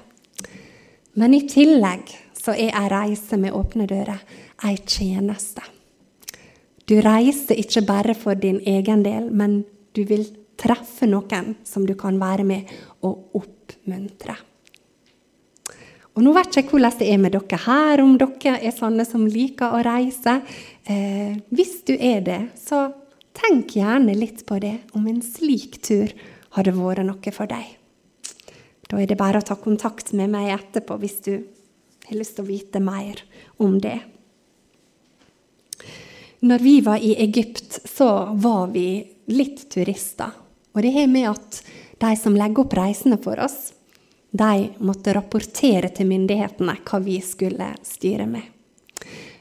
[1.19, 4.21] Men i tillegg så er ei reise med åpne dører
[4.65, 5.63] ei tjeneste.
[6.89, 10.25] Du reiser ikke bare for din egen del, men du vil
[10.59, 12.69] treffe noen som du kan være med
[13.07, 14.35] og oppmuntre.
[16.17, 19.05] Og Nå vet jeg ikke hvordan det er med dere her, om dere er sånne
[19.07, 20.41] som liker å reise.
[20.83, 22.89] Eh, hvis du er det, så
[23.39, 26.11] tenk gjerne litt på det, om en slik tur
[26.57, 27.77] hadde vært noe for deg.
[28.89, 31.33] Da er det bare å ta kontakt med meg etterpå hvis du
[32.09, 33.21] har lyst til å vite mer
[33.61, 33.99] om det.
[36.41, 40.31] Når vi var i Egypt, så var vi litt turister.
[40.75, 41.61] Og det har med at
[41.99, 43.73] de som legger opp reisene for oss,
[44.29, 48.45] de måtte rapportere til myndighetene hva vi skulle styre med.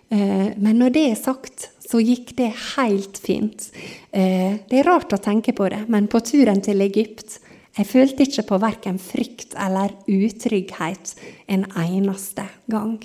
[0.08, 3.68] Eh, men når det er sagt, så gikk det helt fint.
[4.10, 7.38] Eh, det er rart å tenke på det, men på turen til Egypt
[7.78, 11.12] jeg følte ikke på verken frykt eller utrygghet
[11.46, 12.96] en eneste gang.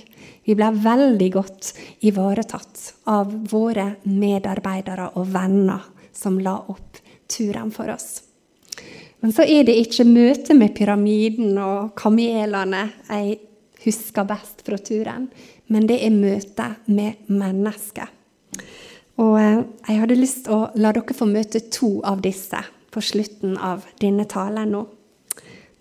[0.47, 7.02] Vi ble veldig godt ivaretatt av våre medarbeidere og venner som la opp
[7.33, 8.21] turen for oss.
[9.23, 13.37] Men så er det ikke møtet med pyramiden og kamelene jeg
[13.85, 15.29] husker best fra turen,
[15.71, 18.11] men det er møtet med mennesker.
[19.23, 22.59] Og eh, jeg hadde lyst til å la dere få møte to av disse
[22.93, 24.83] på slutten av denne talen nå.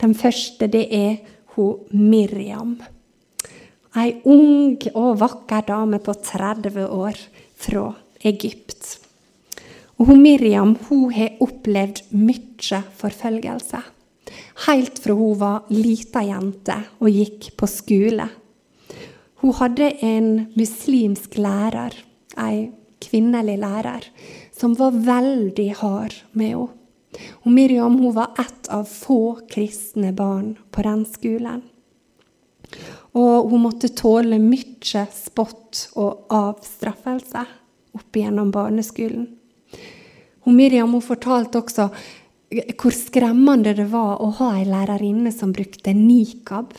[0.02, 1.20] Den første, det er
[1.54, 2.76] hun Miriam.
[3.98, 7.18] Ei ung og vakker dame på 30 år
[7.60, 7.90] fra
[8.24, 9.01] Egypt.
[10.02, 13.78] Og hun Miriam hun har opplevd mye forfølgelse.
[14.64, 18.24] Helt fra hun var lita jente og gikk på skole.
[19.38, 21.94] Hun hadde en muslimsk lærer,
[22.34, 24.08] ei kvinnelig lærer,
[24.50, 26.78] som var veldig hard med henne.
[27.44, 31.60] Og Miriam hun var ett av få kristne barn på den skolen.
[33.14, 37.44] Og hun måtte tåle mye spott og avstraffelse
[37.94, 39.28] opp gjennom barneskolen.
[40.42, 41.88] Hun Miriam hun fortalte også
[42.52, 46.74] hvor skremmende det var å ha ei lærerinne som brukte nikab.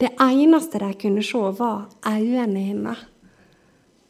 [0.00, 3.04] Det eneste de kunne se, var øynene hennes.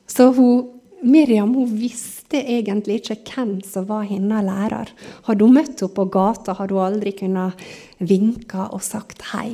[0.08, 0.70] Så hun,
[1.02, 4.94] Miriam hun visste egentlig ikke hvem som var hennes lærer.
[5.28, 7.60] Hadde hun møtt henne på gata, hadde hun aldri kunnet
[7.98, 9.52] vinke og sagt hei.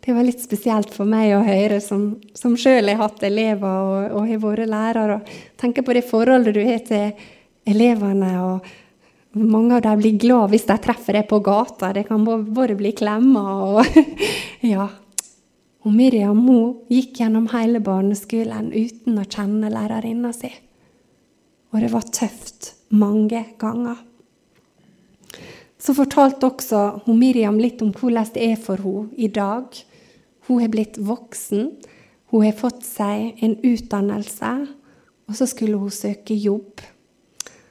[0.00, 4.14] Det var litt spesielt for meg å høre, som, som sjøl har hatt elever og,
[4.16, 5.12] og har vært lærer.
[5.18, 7.12] og Tenke på det forholdet du har til
[7.68, 8.32] elevene.
[8.42, 11.92] og Mange av dem blir glad hvis de treffer deg på gata.
[11.92, 14.00] Det kan bare bli klemmer og
[14.74, 14.88] Ja.
[15.80, 20.50] Og Miriam Mo gikk gjennom hele barneskolen uten å kjenne lærerinna si.
[21.72, 24.02] Og det var tøft mange ganger.
[25.80, 29.72] Så fortalte også hun Miriam litt om hvordan det er for henne i dag.
[30.48, 31.70] Hun har blitt voksen,
[32.30, 34.50] hun har fått seg en utdannelse,
[35.30, 36.82] og så skulle hun søke jobb.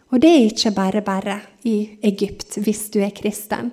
[0.09, 1.37] Og det er ikke bare bare
[1.69, 3.69] i Egypt hvis du er kristen.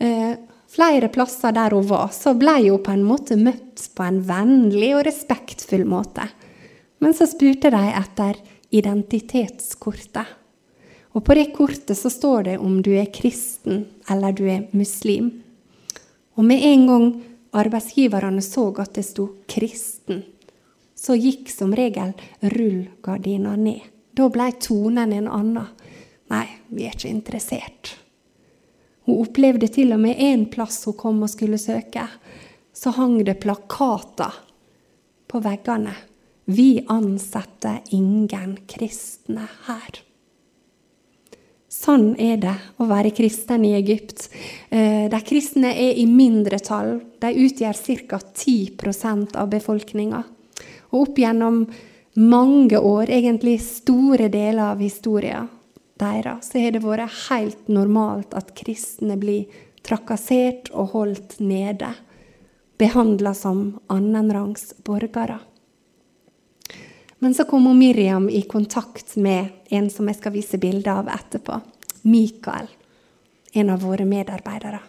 [0.00, 0.36] Eh,
[0.70, 4.92] flere plasser der hun var, så ble hun på en måte møtt på en vennlig
[4.98, 6.26] og respektfull måte.
[7.00, 8.36] Men så spurte de etter
[8.76, 10.36] identitetskortet.
[11.10, 15.32] Og på det kortet så står det om du er kristen eller du er muslim.
[16.38, 17.06] Og med en gang
[17.50, 20.22] arbeidsgiverne så at det sto 'kristen',
[20.94, 22.12] så gikk som regel
[22.42, 23.80] rullegardina ned.
[24.16, 25.70] Da ble tonen en annen.
[26.30, 27.94] Nei, vi er ikke interessert.
[29.06, 32.06] Hun opplevde til og med en plass hun kom og skulle søke.
[32.72, 34.36] Så hang det plakater
[35.30, 35.94] på veggene.
[36.50, 40.00] Vi ansetter ingen kristne her.
[41.70, 44.26] Sånn er det å være kristen i Egypt.
[44.74, 46.96] Eh, de kristne er i mindretall.
[47.22, 47.78] De utgjør
[48.10, 48.18] ca.
[48.18, 50.24] 10% av befolkninga.
[50.90, 51.62] Og opp gjennom
[52.14, 55.48] mange år, egentlig store deler av historien
[56.00, 59.50] deres, så har det vært helt normalt at kristne blir
[59.86, 61.92] trakassert og holdt nede.
[62.80, 65.38] Behandla som annenrangs borgere.
[67.20, 71.58] Men så kom Miriam i kontakt med en som jeg skal vise bilde av etterpå.
[72.08, 72.70] Mikael,
[73.52, 74.80] en av våre medarbeidere,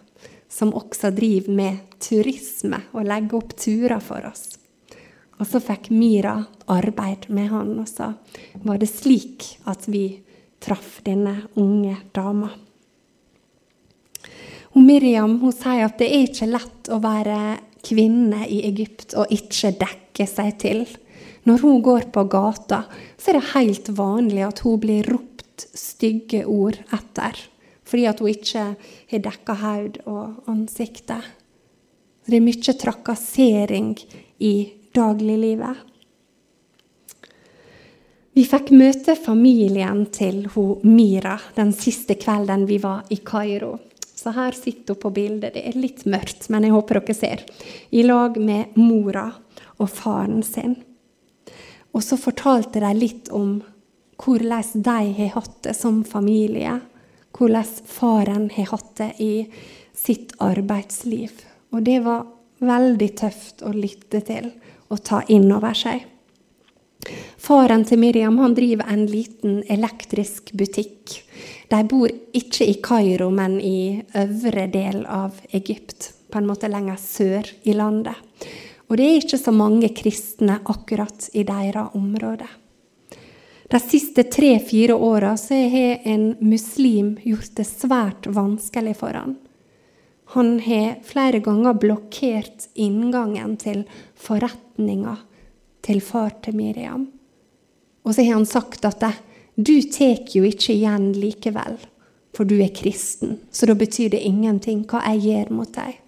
[0.48, 4.61] som også driver med turisme og legger opp turer for oss.
[5.42, 6.36] Og så fikk Mira
[6.70, 8.12] arbeid med han, og så
[8.62, 10.06] var det slik at vi
[10.62, 12.52] traff denne unge dama.
[14.72, 17.38] Og Miriam hun sier at det er ikke lett å være
[17.82, 20.84] kvinne i Egypt og ikke dekke seg til.
[21.42, 22.84] Når hun går på gata,
[23.18, 27.34] så er det helt vanlig at hun blir ropt stygge ord etter.
[27.82, 28.68] Fordi at hun ikke
[29.10, 31.26] har dekka hode og ansiktet.
[32.22, 33.96] Det er mye trakassering
[34.38, 34.54] i
[34.94, 35.88] dagliglivet.
[38.32, 43.74] Vi fikk møte familien til hun Mira den siste kvelden vi var i Kairo.
[44.00, 45.52] Så her sitter hun på bildet.
[45.52, 47.42] Det er litt mørkt, men jeg håper dere ser.
[47.90, 49.26] I lag med mora
[49.76, 50.78] og faren sin.
[51.92, 53.58] Og så fortalte de litt om
[54.22, 56.78] hvordan de har hatt det som familie.
[57.36, 59.32] Hvordan faren har hatt det i
[59.92, 61.34] sitt arbeidsliv.
[61.72, 62.30] Og det var
[62.62, 64.52] veldig tøft å lytte til
[64.92, 66.04] og ta inn over seg.
[67.42, 71.16] Faren til Miriam han driver en liten elektrisk butikk.
[71.72, 77.00] De bor ikke i Kairo, men i øvre del av Egypt, på en måte lenger
[77.00, 78.14] sør i landet.
[78.86, 82.46] Og det er ikke så mange kristne akkurat i deres område.
[83.72, 89.38] De siste tre-fire åra har en muslim gjort det svært vanskelig for han.
[90.32, 93.82] Han har flere ganger blokkert inngangen til
[94.16, 95.18] forretninga
[95.84, 97.08] til far til Miriam.
[98.02, 99.04] Og så har han sagt at
[99.54, 101.76] du tar jo ikke igjen likevel,
[102.32, 105.98] for du er kristen, så da betyr det ingenting hva jeg gjør mot deg.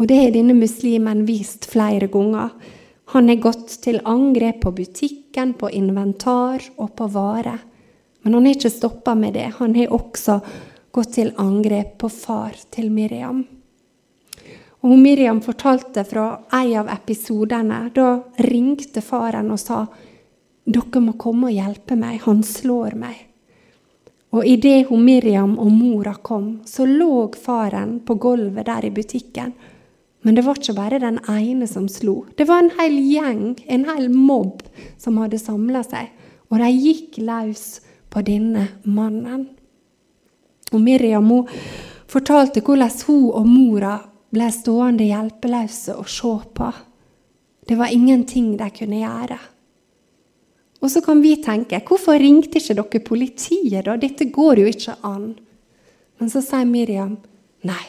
[0.00, 2.50] Og det har denne muslimen vist flere ganger.
[3.14, 7.60] Han har gått til angrep på butikken, på inventar og på varer.
[8.22, 9.52] Men han har ikke stoppa med det.
[9.60, 10.40] Han har også
[10.92, 13.42] gått til angrep på far til Miriam.
[14.82, 17.84] Og Miriam fortalte fra en av episodene.
[17.94, 19.84] Da ringte faren og sa
[20.64, 23.28] dere må komme og hjelpe meg, han slår meg.
[24.32, 29.52] Og idet Miriam og mora kom, så lå faren på gulvet der i butikken
[30.22, 32.22] men det var ikke bare den ene som slo.
[32.38, 34.62] Det var en hel gjeng, en hel mobb,
[34.98, 36.12] som hadde samla seg.
[36.50, 37.80] Og de gikk løs
[38.12, 39.48] på denne mannen.
[40.72, 41.48] Og Miriam hun
[42.10, 43.96] fortalte hvordan hun og mora
[44.32, 46.68] ble stående hjelpeløse og se på.
[47.68, 49.38] Det var ingenting de kunne gjøre.
[50.82, 53.96] Og så kan vi tenke hvorfor ringte ikke dere politiet, da?
[53.96, 55.34] Dette går jo ikke an.
[56.18, 57.16] Men så sier Miriam
[57.68, 57.84] nei,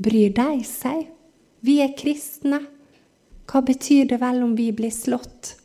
[0.00, 1.08] bryr de seg?
[1.60, 2.62] Vi er kristne.
[3.50, 5.56] Hva betyr det vel om vi blir slått?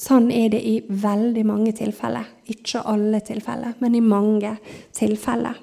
[0.00, 2.24] Sånn er det i veldig mange tilfeller.
[2.48, 4.54] Ikke alle tilfeller, men i mange
[4.96, 5.58] tilfeller.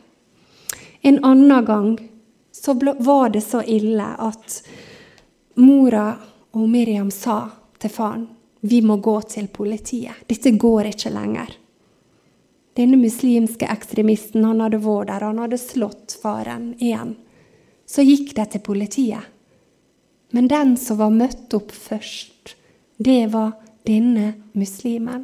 [1.07, 2.09] En annen gang
[2.51, 4.57] så var det så ille at
[5.55, 6.09] mora
[6.51, 7.45] og Miriam sa
[7.79, 8.25] til faren
[8.59, 10.25] vi må gå til politiet.
[10.27, 11.53] Dette går ikke lenger.
[12.75, 17.15] Denne muslimske ekstremisten han hadde vært der, han hadde slått faren igjen.
[17.87, 19.31] Så gikk de til politiet.
[20.35, 22.57] Men den som var møtt opp først,
[22.99, 23.53] det var
[23.87, 25.23] denne muslimen.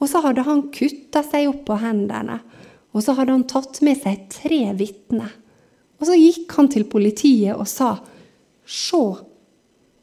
[0.00, 2.40] Og så hadde han kutta seg opp på hendene.
[2.96, 5.34] Og så hadde han tatt med seg tre vitner.
[5.98, 7.96] Og så gikk han til politiet og sa,
[8.68, 9.00] Se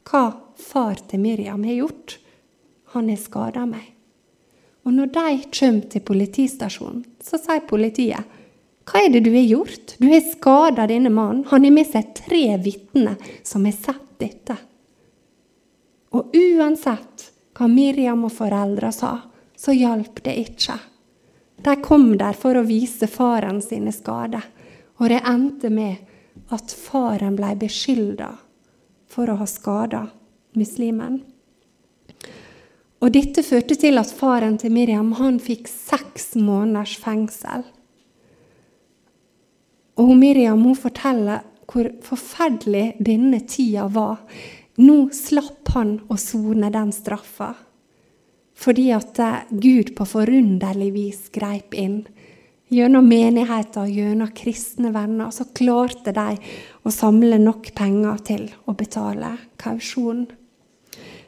[0.06, 0.22] hva
[0.58, 2.16] far til Miriam har gjort.
[2.94, 3.92] Han har skada meg.
[4.86, 8.34] Og når de kommer til politistasjonen, så sier politiet,
[8.86, 9.96] Hva er det du har gjort?
[9.98, 11.44] Du har skada denne mannen.
[11.50, 14.54] Han har med seg tre vitner som har sett dette.
[16.14, 19.16] Og uansett hva Miriam og foreldra sa,
[19.58, 20.76] så hjalp det ikke.
[21.64, 24.44] De kom der for å vise faren sine skader,
[25.00, 28.34] og det endte med at faren ble beskylda
[29.10, 30.06] for å ha skada
[30.56, 31.22] muslimen.
[33.04, 37.66] Og Dette førte til at faren til Miriam han fikk seks måneders fengsel.
[40.00, 44.20] Og Miriam hun forteller hvor forferdelig denne tida var.
[44.80, 47.54] Nå slapp han å sone den straffa.
[48.56, 52.04] Fordi at eh, Gud på forunderlig vis greip inn.
[52.72, 56.40] Gjennom menigheter gjennom kristne venner så klarte de
[56.82, 60.26] å samle nok penger til å betale kausjonen.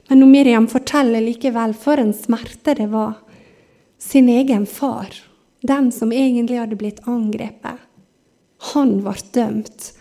[0.08, 3.20] Men når Miriam forteller likevel for en smerte det var
[4.00, 5.12] sin egen far,
[5.60, 7.76] den som egentlig hadde blitt angrepet,
[8.72, 9.92] han ble dømt,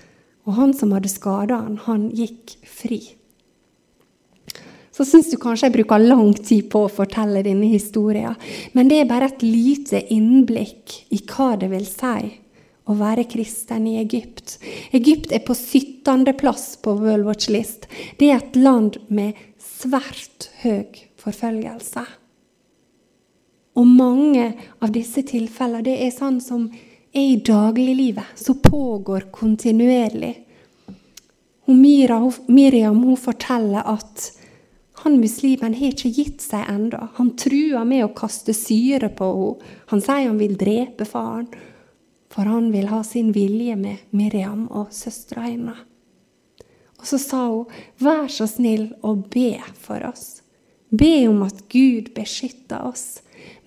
[0.48, 3.02] og han som hadde skada han, han gikk fri
[4.98, 8.34] så syns du kanskje jeg bruker lang tid på å fortelle denne historien.
[8.74, 12.32] Men det er bare et lite innblikk i hva det vil si
[12.88, 14.56] å være kristen i Egypt.
[14.98, 16.32] Egypt er på 17.
[16.40, 17.86] plass på World Watch List.
[18.18, 22.06] Det er et land med svært høy forfølgelse.
[23.78, 24.48] Og mange
[24.82, 26.66] av disse tilfellene det er sånn som
[27.14, 30.34] er i dagliglivet, som pågår kontinuerlig.
[31.68, 34.32] Miriam hun forteller at
[35.08, 37.06] han muslimen har ikke gitt seg enda.
[37.16, 39.76] Han truer med å kaste syre på henne.
[39.88, 41.46] Han sier han vil drepe faren,
[42.28, 45.80] for han vil ha sin vilje med Miriam og søstera hennes.
[47.00, 47.72] Og så sa hun,
[48.04, 50.42] vær så snill og be for oss.
[50.92, 53.22] Be om at Gud beskytter oss.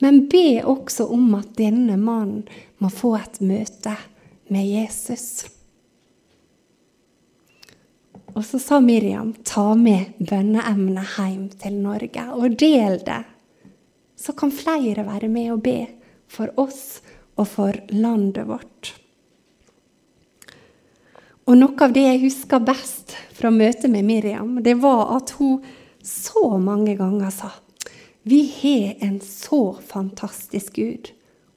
[0.05, 2.45] Men be også om at denne mannen
[2.84, 3.97] må få et møte
[4.53, 5.47] med Jesus.
[8.35, 13.22] Og så sa Miriam ta med bønneemnet hjem til Norge og del det.
[14.16, 15.78] Så kan flere være med og be
[16.31, 17.01] for oss
[17.37, 18.93] og for landet vårt.
[21.49, 25.64] Og Noe av det jeg husker best fra møtet med Miriam, det var at hun
[26.05, 27.51] så mange ganger sa
[28.22, 31.09] vi har en så fantastisk Gud,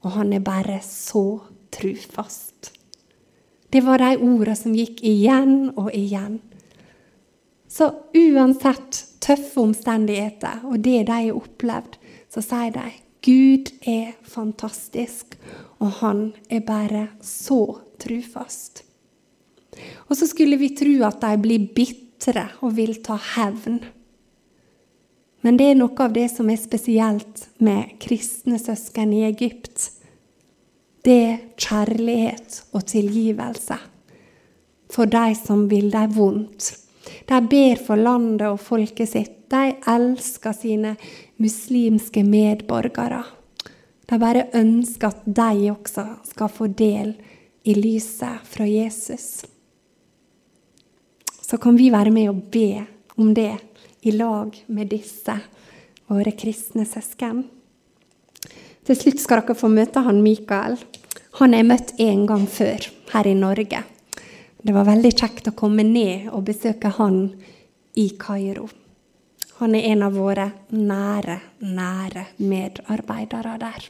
[0.01, 2.71] og han er bare så trufast.
[3.69, 6.39] Det var de ordene som gikk igjen og igjen.
[7.73, 11.97] Så uansett tøffe omstendigheter og det de har opplevd,
[12.29, 12.91] så sier de
[13.23, 15.37] Gud er fantastisk,
[15.79, 18.83] og han er bare så trufast.
[20.09, 23.79] Og så skulle vi tro at de blir bitre og vil ta hevn.
[25.43, 29.89] Men det er noe av det som er spesielt med kristne søsken i Egypt.
[31.03, 33.79] Det er kjærlighet og tilgivelse
[34.93, 36.73] for de som vil dem vondt.
[37.27, 39.39] De ber for landet og folket sitt.
[39.53, 40.95] De elsker sine
[41.41, 43.21] muslimske medborgere.
[44.09, 47.13] De bare ønsker at de også skal få del
[47.63, 49.45] i lyset fra Jesus.
[51.41, 52.85] Så kan vi være med og be
[53.17, 53.53] om det
[54.01, 55.35] i lag med disse,
[56.09, 57.43] våre kristne søsken.
[58.83, 60.75] Til slutt skal dere få møte han Mikael.
[61.39, 63.83] Han er møtt en gang før her i Norge.
[64.63, 67.17] Det var veldig kjekt å komme ned og besøke han
[67.99, 68.69] i Kairo.
[69.59, 71.35] Han er en av våre nære,
[71.67, 73.89] nære medarbeidere der.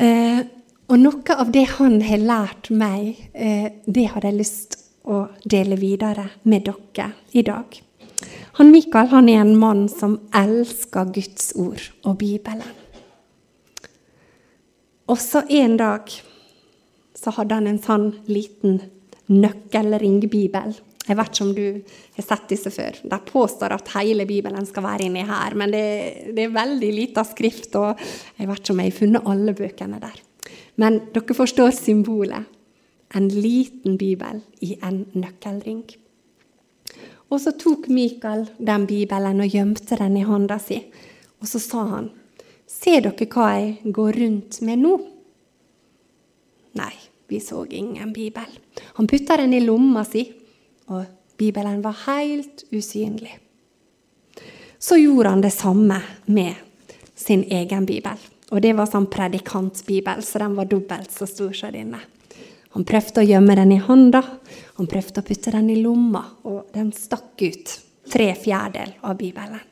[0.00, 0.40] Eh,
[0.88, 5.76] og noe av det han har lært meg, eh, det har jeg lyst å dele
[5.76, 7.76] videre med dere i dag.
[8.56, 12.72] Han Mikael han er en mann som elsker Guds ord og Bibelen.
[15.12, 16.08] Også en dag
[17.14, 18.80] så hadde han en sånn liten
[19.32, 20.74] nøkkelringbibel.
[21.04, 21.64] Jeg vet ikke om du
[22.16, 22.96] har sett disse før.
[23.04, 25.84] De påstår at hele Bibelen skal være inni her, men det,
[26.36, 28.00] det er veldig lita skrift, og
[28.38, 30.22] jeg vet ikke om jeg har funnet alle bøkene der.
[30.80, 32.50] Men dere forstår symbolet.
[33.14, 35.84] En liten bibel i en nøkkelring.
[37.30, 40.80] Og så tok Mikael den bibelen og gjemte den i hånda si.
[41.38, 42.10] Og så sa han,
[42.66, 44.94] Ser dere hva jeg går rundt med nå?
[46.80, 46.94] Nei,
[47.28, 48.58] vi så ingen bibel.
[48.98, 50.26] Han putta den i lomma si,
[50.86, 51.04] og
[51.38, 53.38] bibelen var helt usynlig.
[54.78, 56.54] Så gjorde han det samme med
[57.14, 58.18] sin egen bibel.
[58.50, 62.02] Og det var sånn predikantbibel, så den var dobbelt så stor som denne.
[62.74, 64.20] Han prøvde å gjemme den i hånda,
[64.76, 67.76] han prøvde å putte den i lomma, og den stakk ut
[68.10, 69.62] tre fjerdedel av Bibelen.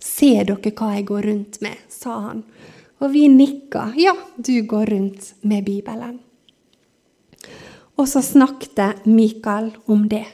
[0.00, 1.76] Ser dere hva jeg går rundt med?
[1.92, 2.42] sa han.
[2.98, 3.92] Og vi nikka.
[4.00, 6.18] Ja, du går rundt med Bibelen.
[7.98, 10.26] Og så snakket Mikael om det.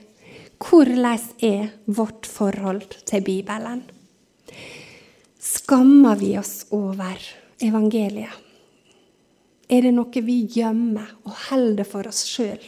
[0.61, 3.83] Hvordan er vårt forhold til Bibelen?
[5.41, 7.21] Skammer vi oss over
[7.65, 8.41] evangeliet?
[9.69, 12.61] Er det noe vi gjemmer og holder for oss sjøl,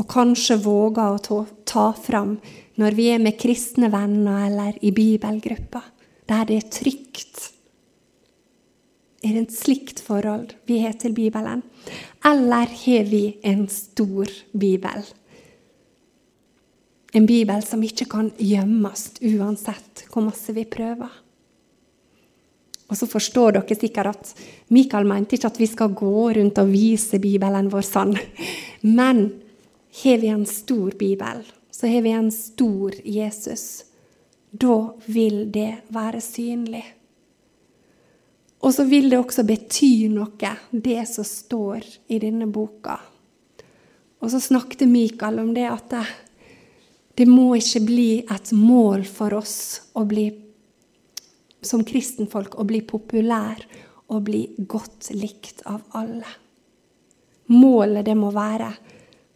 [0.00, 2.38] og kanskje våger å ta fram
[2.80, 5.82] når vi er med kristne venner eller i bibelgruppa,
[6.28, 7.57] der det er trygt?
[9.18, 11.64] Er det et slikt forhold vi har til Bibelen?
[12.24, 15.06] Eller har vi en stor bibel?
[17.12, 21.10] En bibel som ikke kan gjemmes uansett hvor masse vi prøver.
[22.88, 24.30] Og så forstår dere sikkert at
[24.72, 28.14] Mikael mente ikke at vi skal gå rundt og vise Bibelen vår sann.
[29.00, 29.24] Men
[30.02, 33.84] har vi en stor bibel, så har vi en stor Jesus.
[34.52, 36.84] Da vil det være synlig.
[38.58, 42.96] Og så vil det også bety noe, det som står i denne boka.
[44.18, 46.04] Og så snakket Mikael om det at det,
[47.18, 49.58] det må ikke bli et mål for oss
[50.06, 50.26] bli
[51.62, 53.62] som kristenfolk å bli populær
[54.08, 56.28] og bli godt likt av alle.
[57.50, 58.70] Målet det må være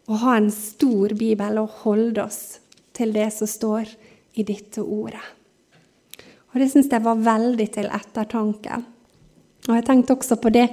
[0.07, 2.41] å ha en stor bibel og holde oss
[2.95, 3.91] til det som står
[4.39, 5.23] i dette ordet.
[6.53, 8.83] Og Det syns jeg var veldig til ettertanke.
[9.69, 10.67] Og jeg tenkte også på det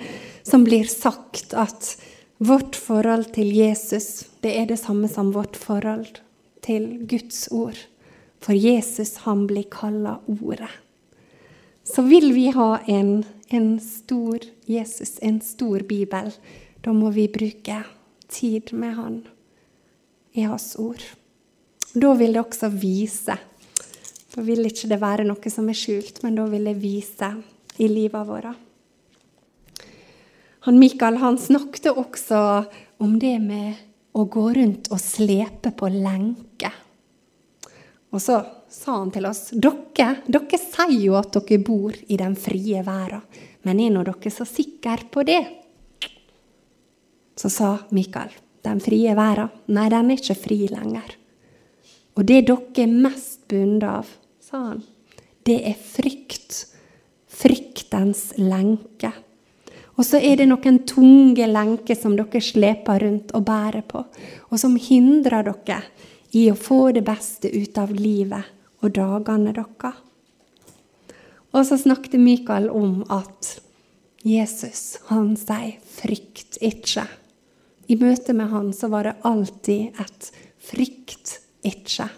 [0.46, 1.94] som blir sagt, at
[2.40, 6.20] vårt forhold til Jesus det er det samme som vårt forhold
[6.64, 7.76] til Guds ord.
[8.40, 10.70] For Jesus, han blir kalla Ordet.
[11.84, 16.30] Så vil vi ha en, en stor Jesus, en stor bibel,
[16.80, 17.82] da må vi bruke
[18.30, 19.20] tid med han
[20.32, 21.02] i hans ord.
[21.92, 23.36] Da vil det også vise.
[24.30, 27.32] Da vil ikke det være noe som er skjult, men da vil det vise
[27.82, 28.69] i livet vårt.
[30.66, 32.40] Han Mikael han snakket også
[33.00, 33.78] om det med
[34.12, 36.72] å gå rundt og slepe på lenke.
[38.10, 38.40] Og så
[38.70, 43.22] sa han til oss dere, dere sier jo at dere bor i den frie verden,
[43.66, 45.42] men er nå dere så sikre på det?
[47.38, 48.32] Så sa Mikael,
[48.66, 51.16] den frie verden, nei, den er ikke fri lenger.
[52.18, 54.10] Og det dere er mest bundet av,
[54.44, 54.82] sa han,
[55.46, 56.66] det er frykt.
[57.30, 59.12] Fryktens lenke.
[60.00, 64.00] Og så er det noen tunge lenker som dere sleper rundt og bærer på,
[64.48, 65.82] og som hindrer dere
[66.32, 68.46] i å få det beste ut av livet
[68.80, 69.98] og dagene deres.
[71.52, 73.58] Og så snakket Mikael om at
[74.24, 77.06] Jesus, han sier 'frykt ikke'.
[77.88, 82.08] I møte med han så var det alltid et 'frykt ikke'.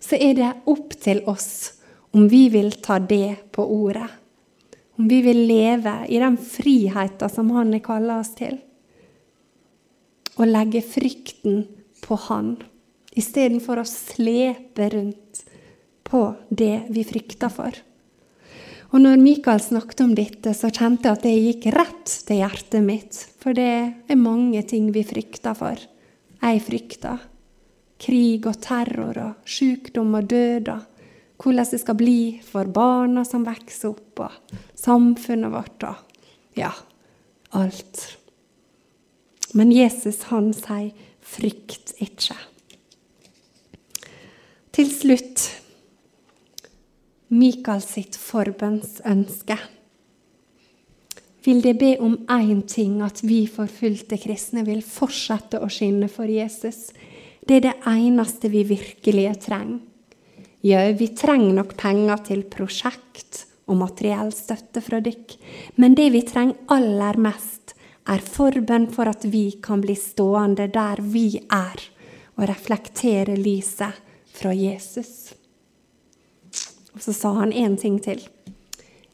[0.00, 1.72] Så er det opp til oss
[2.12, 4.25] om vi vil ta det på ordet.
[4.96, 8.56] Om vi vil leve i den friheten som han har kalla oss til.
[10.36, 11.66] Og legge frykten
[12.04, 12.56] på Han,
[13.16, 15.42] istedenfor å slepe rundt
[16.06, 17.76] på det vi frykter for.
[18.94, 22.84] Og når Mikael snakket om dette, så kjente jeg at det gikk rett til hjertet
[22.84, 23.18] mitt.
[23.42, 23.72] For det
[24.06, 25.80] er mange ting vi frykter for.
[26.40, 27.24] Jeg frykter
[28.00, 30.68] krig og terror og sykdom og død.
[30.68, 30.95] og
[31.36, 36.72] Hvordan det skal bli for barna som vokser opp, og samfunnet vårt og ja,
[37.56, 38.16] alt.
[39.56, 40.92] Men Jesus, han sier
[41.26, 42.36] frykt ikke.
[44.76, 45.46] Til slutt
[47.32, 49.56] Mikael sitt forbønnsønske.
[51.46, 56.30] Vil det be om én ting, at vi forfulgte kristne vil fortsette å skinne for
[56.30, 56.90] Jesus?
[57.46, 59.82] Det er det eneste vi virkelig trenger.
[60.66, 65.34] Ja, vi trenger nok penger til prosjekt og materiell støtte fra dykk,
[65.78, 67.76] men det vi trenger aller mest,
[68.10, 71.84] er forbønn for at vi kan bli stående der vi er,
[72.34, 74.00] og reflektere lyset
[74.34, 75.36] fra Jesus.
[76.96, 78.24] Og så sa han én ting til.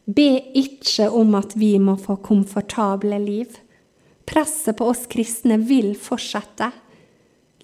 [0.06, 3.58] Be ikke om at vi må få komfortable liv.
[4.24, 6.70] Presset på oss kristne vil fortsette.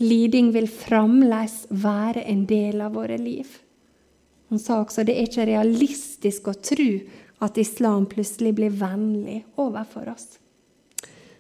[0.05, 3.49] Liding vil fremdeles være en del av våre liv.
[4.49, 6.91] Hun sa også det er ikke realistisk å tro
[7.45, 10.39] at islam plutselig blir vennlig overfor oss.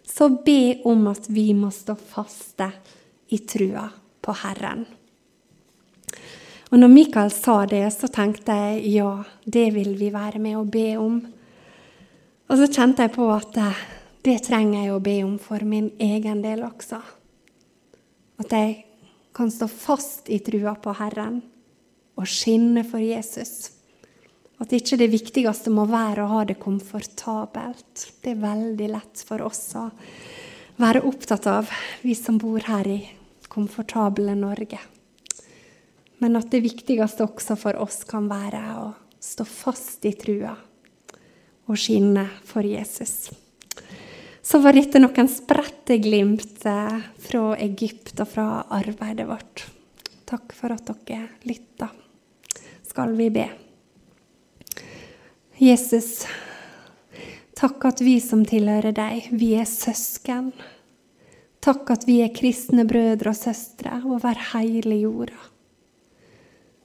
[0.04, 2.70] Så be om at vi må stå faste
[3.34, 3.88] i trua
[4.24, 4.86] på Herren.
[6.68, 9.10] Og når Mikael sa det, så tenkte jeg ja,
[9.44, 11.20] det vil vi være med å be om.
[12.48, 13.56] Og så kjente jeg på at
[14.24, 17.00] det trenger jeg å be om for min egen del også.
[18.38, 18.74] At jeg
[19.36, 21.40] kan stå fast i trua på Herren
[22.18, 23.70] og skinne for Jesus.
[24.58, 28.04] At ikke det viktigste må være å ha det komfortabelt.
[28.22, 29.86] Det er veldig lett for oss å
[30.78, 31.70] være opptatt av,
[32.02, 33.00] vi som bor her i
[33.48, 34.78] komfortable Norge.
[36.18, 38.88] Men at det viktigste også for oss kan være å
[39.22, 40.54] stå fast i trua
[41.68, 43.28] og skinne for Jesus
[44.48, 48.46] så var dette noen spredte glimt eh, fra Egypt og fra
[48.78, 49.66] arbeidet vårt.
[50.28, 51.90] Takk for at dere lytta.
[52.88, 53.44] Skal vi be.
[55.58, 56.24] Jesus,
[57.58, 60.52] takk at vi som tilhører deg, vi er søsken.
[61.60, 65.36] Takk at vi er kristne brødre og søstre over hele jorda.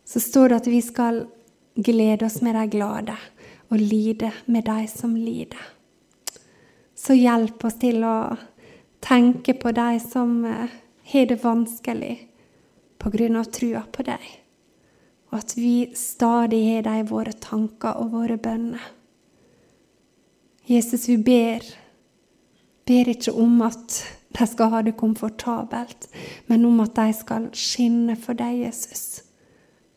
[0.03, 1.23] Så står det at vi skal
[1.75, 3.15] glede oss med de glade
[3.69, 5.61] og lide med de som lider.
[6.95, 8.35] Så hjelp oss til å
[9.03, 10.79] tenke på de som eh,
[11.13, 12.15] har det vanskelig
[12.99, 14.23] på grunn av trua på deg,
[15.33, 18.83] og at vi stadig har deg i våre tanker og våre bønner.
[20.69, 21.65] Jesus, vi ber,
[22.85, 23.97] ber ikke om at
[24.37, 26.05] de skal ha det komfortabelt,
[26.47, 29.23] men om at de skal skinne for deg, Jesus,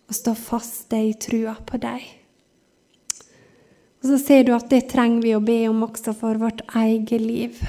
[0.09, 2.07] og stå faste i trua på deg.
[4.01, 7.21] Og så ser du at det trenger vi å be om også for vårt eget
[7.21, 7.61] liv.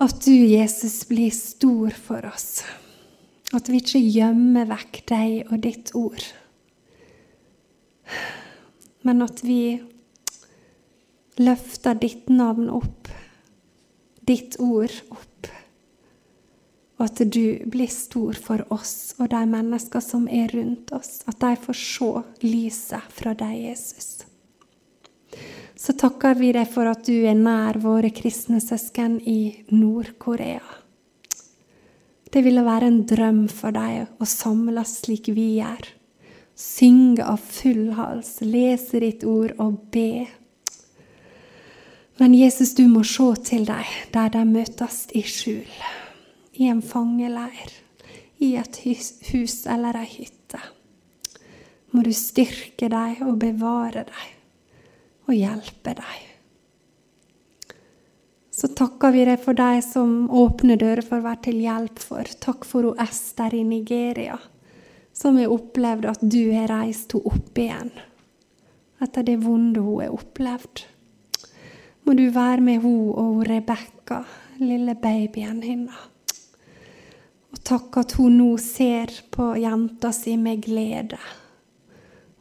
[0.00, 2.62] At du, Jesus, blir stor for oss.
[3.56, 6.26] At vi ikke gjemmer vekk deg og ditt ord.
[9.06, 9.80] Men at vi
[11.40, 13.08] løfter ditt navn opp,
[14.28, 15.30] ditt ord opp
[17.00, 21.22] og at du blir stor for oss og de mennesker som er rundt oss.
[21.24, 22.10] At de får se
[22.44, 24.10] lyset fra deg, Jesus.
[25.80, 30.60] Så takker vi deg for at du er nær våre kristne søsken i Nord-Korea.
[32.30, 35.88] Det ville være en drøm for deg å samles slik vi gjør.
[36.54, 40.28] Synge av full hals, lese ditt ord og be.
[42.20, 45.80] Men Jesus, du må se til dem der de møtes i skjul
[46.60, 47.72] i en fangeleir,
[48.44, 50.60] i et hus eller ei hytte.
[51.90, 54.36] Må du styrke dem og bevare dem
[55.26, 56.29] og hjelpe dem.
[58.60, 62.28] Så takker vi deg for de som åpner dører for å være til hjelp for.
[62.44, 64.36] Takk for hun Ester i Nigeria,
[65.16, 67.92] som har opplevd at du har reist henne opp igjen
[69.00, 70.82] etter det vonde hun har opplevd.
[72.04, 74.18] Må du være med henne og Rebekka,
[74.60, 76.02] lille babyen hennes.
[77.50, 81.16] Og takk at hun nå ser på jenta si med glede.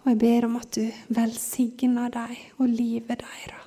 [0.04, 3.59] Og jeg ber om at du velsigner dem og livet deres.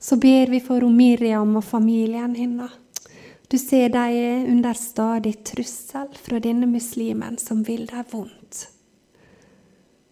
[0.00, 2.72] Så ber vi for Miriam og familien hennes.
[3.50, 8.68] Du ser de er under stadig trussel fra denne muslimen som vil dem vondt.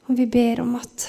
[0.09, 1.09] Og vi ber om at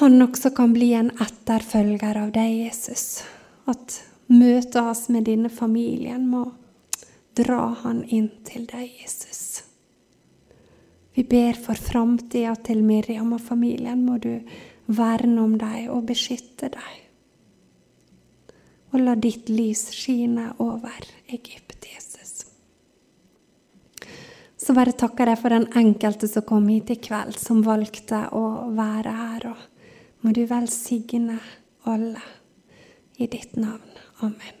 [0.00, 3.22] han også kan bli en etterfølger av deg, Jesus.
[3.70, 6.46] At møtet oss med denne familien, må
[7.38, 9.62] dra han inn til deg, Jesus.
[11.14, 14.04] Vi ber for framtida til Miriam og familien.
[14.06, 14.40] Må du
[14.86, 16.99] verne om dem og beskytte dem.
[18.90, 22.46] Og la ditt lys skine over Egypt, Jesus.
[24.60, 28.44] Så bare takker jeg for den enkelte som kom hit i kveld, som valgte å
[28.76, 29.50] være her.
[29.54, 31.38] Og må du velsigne
[31.88, 32.22] alle
[33.16, 34.00] i ditt navn.
[34.20, 34.59] Amen.